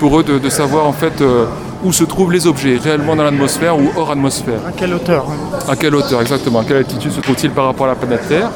[0.00, 1.44] pour eux de, de savoir en fait euh,
[1.84, 4.60] où se trouvent les objets, réellement dans l'atmosphère ou hors atmosphère.
[4.66, 7.84] À quelle hauteur hein À quelle hauteur exactement À quelle altitude se trouve-t-il par rapport
[7.84, 8.50] à la planète Terre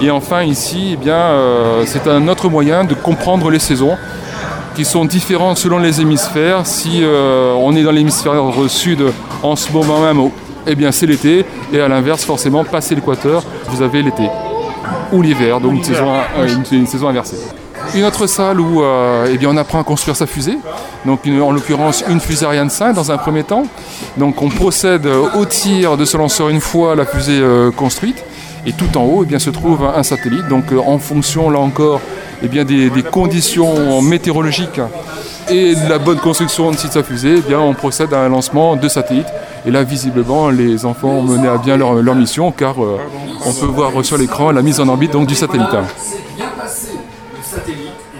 [0.00, 3.96] Et enfin ici, eh bien, euh, c'est un autre moyen de comprendre les saisons
[4.76, 6.68] qui sont différentes selon les hémisphères.
[6.68, 8.34] Si euh, on est dans l'hémisphère
[8.68, 9.02] sud
[9.42, 10.30] en ce moment même,
[10.68, 11.44] eh bien c'est l'été.
[11.72, 14.22] Et à l'inverse, forcément, passé l'équateur, vous avez l'été
[15.12, 15.96] ou l'hiver, donc une l'hiver.
[15.96, 17.36] saison, euh, une- une saison inversée.
[17.94, 20.56] Une autre salle où euh, eh bien, on apprend à construire sa fusée,
[21.04, 23.64] donc une- en l'occurrence une fusée Ariane 5 dans un premier temps.
[24.16, 28.22] Donc on procède au tir de ce lanceur une fois la fusée euh, construite.
[28.64, 30.46] Et tout en haut eh bien, se trouve un satellite.
[30.48, 32.00] Donc euh, en fonction là encore
[32.44, 34.80] eh bien, des, des conditions météorologiques
[35.50, 38.76] et de la bonne construction de sa fusée, eh bien, on procède à un lancement
[38.76, 39.26] de satellites.
[39.64, 42.98] Et là, visiblement, les enfants ont mené à bien leur, mission car euh,
[43.46, 45.68] on peut voir sur l'écran la mise en orbite donc, du satellite.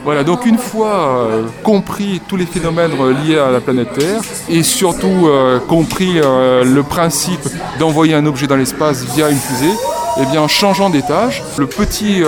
[0.05, 4.21] Voilà, donc une fois euh, compris tous les phénomènes euh, liés à la planète Terre
[4.49, 5.29] et surtout
[5.69, 9.73] compris le principe d'envoyer un objet dans l'espace via une fusée,
[10.21, 12.23] eh bien en changeant d'étage, le petit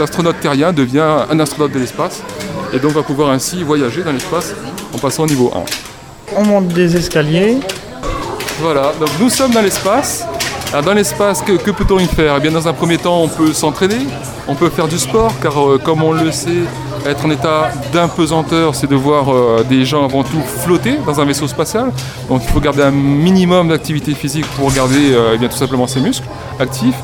[0.00, 2.22] astronaute terrien devient un astronaute de l'espace
[2.72, 4.54] et donc va pouvoir ainsi voyager dans l'espace
[4.94, 6.36] en passant au niveau 1.
[6.36, 7.58] On monte des escaliers.
[8.62, 10.24] Voilà, donc nous sommes dans l'espace.
[10.70, 12.36] Alors dans l'espace, que, peut-on y faire?
[12.38, 14.06] Eh bien dans un premier temps, on peut s'entraîner,
[14.46, 16.62] on peut faire du sport, car euh, comme on le sait,
[17.04, 21.24] être en état d'impesanteur, c'est de voir euh, des gens avant tout flotter dans un
[21.24, 21.90] vaisseau spatial.
[22.28, 25.88] Donc il faut garder un minimum d'activité physique pour garder euh, eh bien, tout simplement
[25.88, 26.28] ses muscles
[26.60, 26.94] actifs.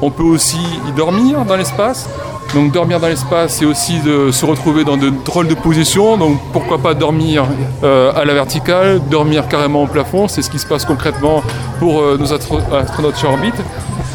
[0.00, 2.08] On peut aussi y dormir dans l'espace.
[2.54, 6.16] Donc dormir dans l'espace, c'est aussi de se retrouver dans de drôles de positions.
[6.16, 7.44] Donc pourquoi pas dormir
[7.84, 10.28] euh, à la verticale, dormir carrément au plafond.
[10.28, 11.42] C'est ce qui se passe concrètement
[11.78, 13.54] pour euh, nos astro- astronautes sur orbite.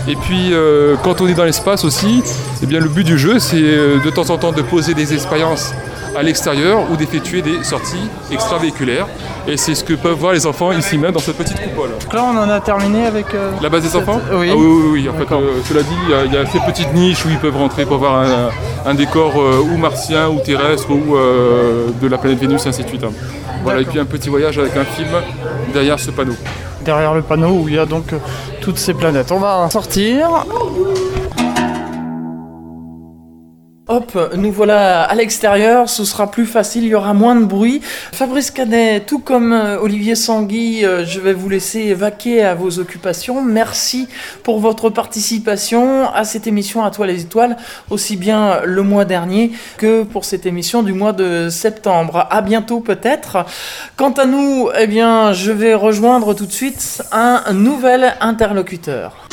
[0.07, 2.23] Et puis euh, quand on est dans l'espace aussi,
[2.61, 5.73] eh bien, le but du jeu, c'est de temps en temps de poser des expériences
[6.15, 9.07] à l'extérieur ou d'effectuer des sorties extravéhiculaires.
[9.47, 11.89] Et c'est ce que peuvent voir les enfants ici même dans cette petite coupole.
[11.99, 13.33] Donc là, on en a terminé avec.
[13.33, 14.21] euh, La base des cette- enfants?
[14.33, 14.49] Oui.
[14.51, 15.09] Ah oui, oui, oui.
[15.09, 17.29] En fait, euh, cela dit, il y a- il y, a ces petites niches où
[17.29, 18.49] ils peuvent rentrer pour voir un,
[18.89, 22.87] un décor euh, ou martien ou terrestre ou euh, de la planète Vénus, ainsi de
[22.87, 23.03] suite.
[23.03, 23.11] hein.
[23.63, 25.09] Voilà, et puis un petit voyage avec un film
[25.73, 26.33] derrière ce panneau.
[26.83, 28.07] derrière le panneau où il y a donc
[28.61, 29.31] toutes ces planètes.
[29.31, 30.27] On va sortir.
[33.89, 37.81] Hop, nous voilà à l'extérieur, ce sera plus facile, il y aura moins de bruit.
[38.13, 42.79] Fabrice Canet, tout comme euh, Olivier Sanguy, euh, je vais vous laisser vaquer à vos
[42.79, 43.41] occupations.
[43.41, 44.07] Merci
[44.43, 47.57] pour votre participation à cette émission À toi les étoiles,
[47.89, 52.25] aussi bien le mois dernier que pour cette émission du mois de septembre.
[52.31, 53.45] À bientôt peut-être.
[53.97, 59.27] Quant à nous, eh bien, je vais rejoindre tout de suite un nouvel interlocuteur.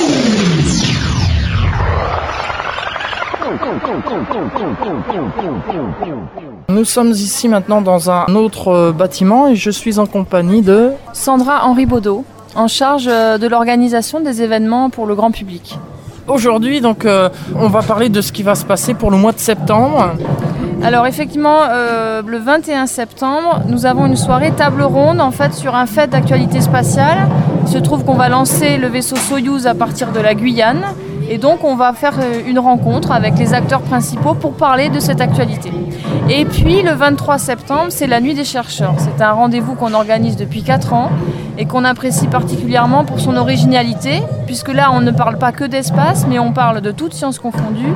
[6.69, 10.91] Nous sommes ici maintenant dans un autre euh, bâtiment et je suis en compagnie de...
[11.13, 12.23] Sandra Henri Baudot,
[12.55, 15.77] en charge euh, de l'organisation des événements pour le grand public.
[16.27, 19.31] Aujourd'hui, donc, euh, on va parler de ce qui va se passer pour le mois
[19.31, 20.11] de septembre.
[20.83, 25.75] Alors effectivement, euh, le 21 septembre, nous avons une soirée table ronde en fait sur
[25.75, 27.27] un fait d'actualité spatiale.
[27.65, 30.83] Il se trouve qu'on va lancer le vaisseau Soyouz à partir de la Guyane
[31.31, 34.99] et donc on va faire euh, une rencontre avec les acteurs principaux pour parler de
[34.99, 35.71] cette actualité.
[36.29, 38.95] Et puis le 23 septembre, c'est la nuit des chercheurs.
[38.97, 41.09] C'est un rendez-vous qu'on organise depuis 4 ans
[41.57, 46.25] et qu'on apprécie particulièrement pour son originalité, puisque là on ne parle pas que d'espace,
[46.27, 47.95] mais on parle de toutes sciences confondues.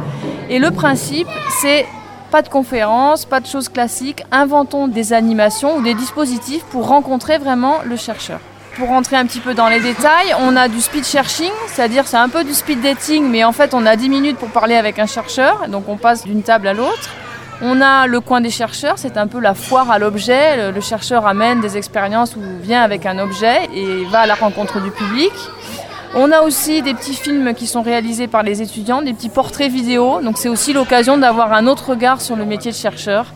[0.50, 1.28] Et le principe,
[1.60, 1.86] c'est
[2.32, 7.38] pas de conférences, pas de choses classiques, inventons des animations ou des dispositifs pour rencontrer
[7.38, 8.40] vraiment le chercheur.
[8.78, 12.18] Pour rentrer un petit peu dans les détails, on a du speed searching, c'est-à-dire c'est
[12.18, 15.00] un peu du speed dating, mais en fait on a 10 minutes pour parler avec
[15.00, 17.10] un chercheur, donc on passe d'une table à l'autre.
[17.62, 20.72] On a le coin des chercheurs, c'est un peu la foire à l'objet.
[20.74, 24.82] Le, chercheur amène des expériences ou vient avec un objet et va à la rencontre
[24.82, 25.32] du public.
[26.14, 29.72] On a aussi des petits films qui sont réalisés par les étudiants, des petits portraits
[29.72, 30.20] vidéo.
[30.22, 33.28] Donc c'est aussi l'occasion d'avoir un autre regard sur le métier de chercheur.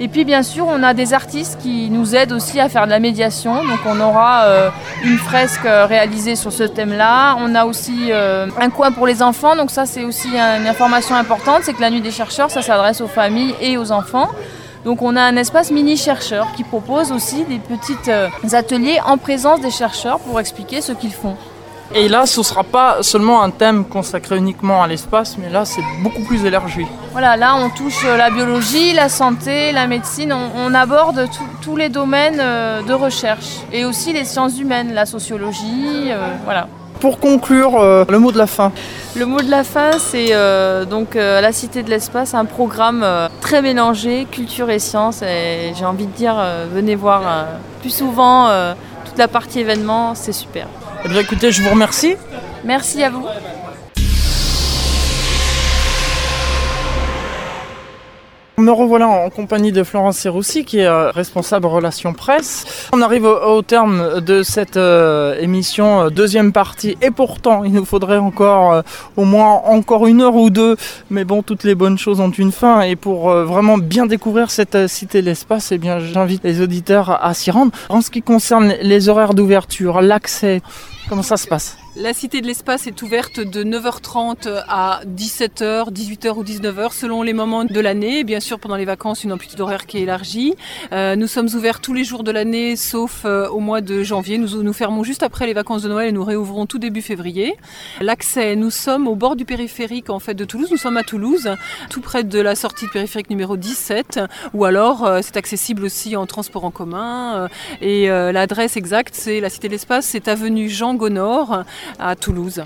[0.00, 2.90] Et puis bien sûr, on a des artistes qui nous aident aussi à faire de
[2.90, 3.64] la médiation.
[3.64, 4.70] Donc on aura euh,
[5.02, 7.36] une fresque euh, réalisée sur ce thème-là.
[7.40, 9.56] On a aussi euh, un coin pour les enfants.
[9.56, 13.00] Donc ça c'est aussi une information importante, c'est que la nuit des chercheurs, ça s'adresse
[13.00, 14.28] aux familles et aux enfants.
[14.84, 17.98] Donc on a un espace mini chercheur qui propose aussi des petits
[18.54, 21.36] ateliers en présence des chercheurs pour expliquer ce qu'ils font.
[21.94, 25.80] Et là, ce sera pas seulement un thème consacré uniquement à l'espace, mais là, c'est
[26.02, 26.86] beaucoup plus élargi.
[27.12, 31.48] Voilà, là on touche euh, la biologie, la santé, la médecine, on, on aborde tout-
[31.62, 36.68] tous les domaines euh, de recherche et aussi les sciences humaines, la sociologie, euh, voilà.
[37.00, 38.70] Pour conclure, euh, le mot de la fin.
[39.16, 43.02] Le mot de la fin, c'est euh, donc euh, la Cité de l'Espace, un programme
[43.02, 45.22] euh, très mélangé, culture et sciences.
[45.22, 47.44] Et j'ai envie de dire, euh, venez voir euh,
[47.80, 48.74] plus souvent euh,
[49.06, 50.66] toute la partie événement, c'est super.
[51.04, 52.16] Eh bien, écoutez, je vous remercie.
[52.64, 53.24] Merci à vous.
[58.58, 62.88] Me revoilà en compagnie de Florence Serroussi, qui est euh, responsable relations presse.
[62.92, 67.84] On arrive au, terme de cette euh, émission, euh, deuxième partie, et pourtant il nous
[67.84, 68.82] faudrait encore
[69.16, 70.76] au moins encore une heure ou deux.
[71.08, 74.88] Mais bon, toutes les bonnes choses ont une fin, et pour vraiment bien découvrir cette
[74.88, 77.70] cité l'espace, eh bien j'invite les auditeurs à s'y rendre.
[77.88, 80.62] En ce qui concerne les horaires d'ouverture, l'accès,
[81.08, 81.76] comment ça se passe?
[82.00, 87.32] La Cité de l'Espace est ouverte de 9h30 à 17h, 18h ou 19h selon les
[87.32, 88.22] moments de l'année.
[88.22, 90.54] Bien sûr, pendant les vacances, une amplitude horaire qui est élargie.
[90.92, 94.38] Euh, nous sommes ouverts tous les jours de l'année sauf euh, au mois de janvier.
[94.38, 97.56] Nous fermons juste après les vacances de Noël et nous réouvrons tout début février.
[98.00, 100.68] L'accès, nous sommes au bord du périphérique en fait de Toulouse.
[100.70, 101.50] Nous sommes à Toulouse,
[101.90, 104.20] tout près de la sortie de périphérique numéro 17
[104.54, 107.48] ou alors euh, c'est accessible aussi en transport en commun
[107.80, 111.64] et l'adresse exacte c'est la Cité de l'Espace, c'est avenue Jean Gonor
[111.98, 112.62] à Toulouse.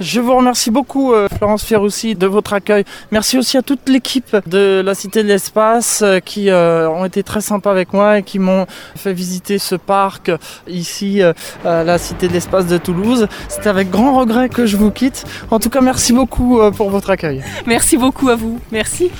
[0.00, 2.84] Je vous remercie beaucoup, euh, Florence Fierroussi, de votre accueil.
[3.10, 7.22] Merci aussi à toute l'équipe de la Cité de l'Espace euh, qui euh, ont été
[7.22, 10.32] très sympas avec moi et qui m'ont fait visiter ce parc
[10.66, 11.22] ici,
[11.64, 13.28] à la Cité de l'Espace de Toulouse.
[13.48, 15.24] C'est avec grand regret que je vous quitte.
[15.50, 17.42] En tout cas, merci beaucoup pour votre accueil.
[17.66, 18.58] Merci beaucoup à vous.
[18.72, 19.10] Merci.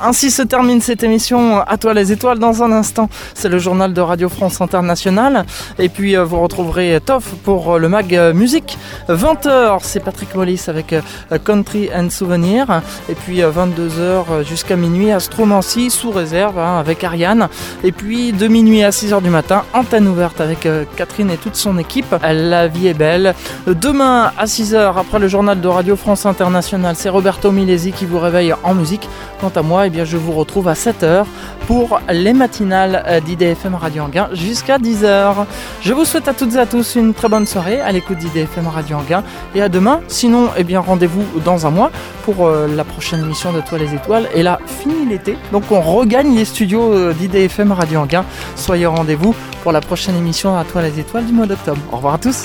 [0.00, 2.38] Ainsi se termine cette émission À toi les étoiles.
[2.38, 5.44] Dans un instant, c'est le journal de Radio France Internationale.
[5.78, 8.73] Et puis, vous retrouverez Toff pour le mag musique.
[9.08, 11.00] 20h, c'est Patrick Mollis avec euh,
[11.44, 12.82] Country and Souvenir.
[13.08, 17.48] Et puis 22h euh, euh, jusqu'à minuit, Astromancy sous réserve hein, avec Ariane.
[17.82, 21.78] Et puis de minuit à 6h du matin, antenne ouverte avec Catherine et toute son
[21.78, 22.14] équipe.
[22.22, 23.34] La vie est belle.
[23.66, 28.18] Demain à 6h, après le journal de Radio France Internationale, c'est Roberto Milesi qui vous
[28.18, 29.08] réveille en musique.
[29.40, 31.24] Quant à moi, eh bien, je vous retrouve à 7h
[31.66, 35.46] pour les matinales d'IDFM Radio Anguin jusqu'à 10h.
[35.82, 38.53] Je vous souhaite à toutes et à tous une très bonne soirée à l'écoute d'IDFM
[38.62, 39.22] Radio Anguin
[39.54, 41.90] et à demain Sinon, eh bien, rendez-vous dans un mois
[42.24, 44.28] pour euh, la prochaine émission de Toi les étoiles.
[44.34, 48.24] Et là, fini l'été, donc on regagne les studios euh, d'IDFM Radio Anguin.
[48.56, 51.80] Soyez au rendez-vous pour la prochaine émission à Toi les étoiles du mois d'octobre.
[51.92, 52.42] Au revoir à tous.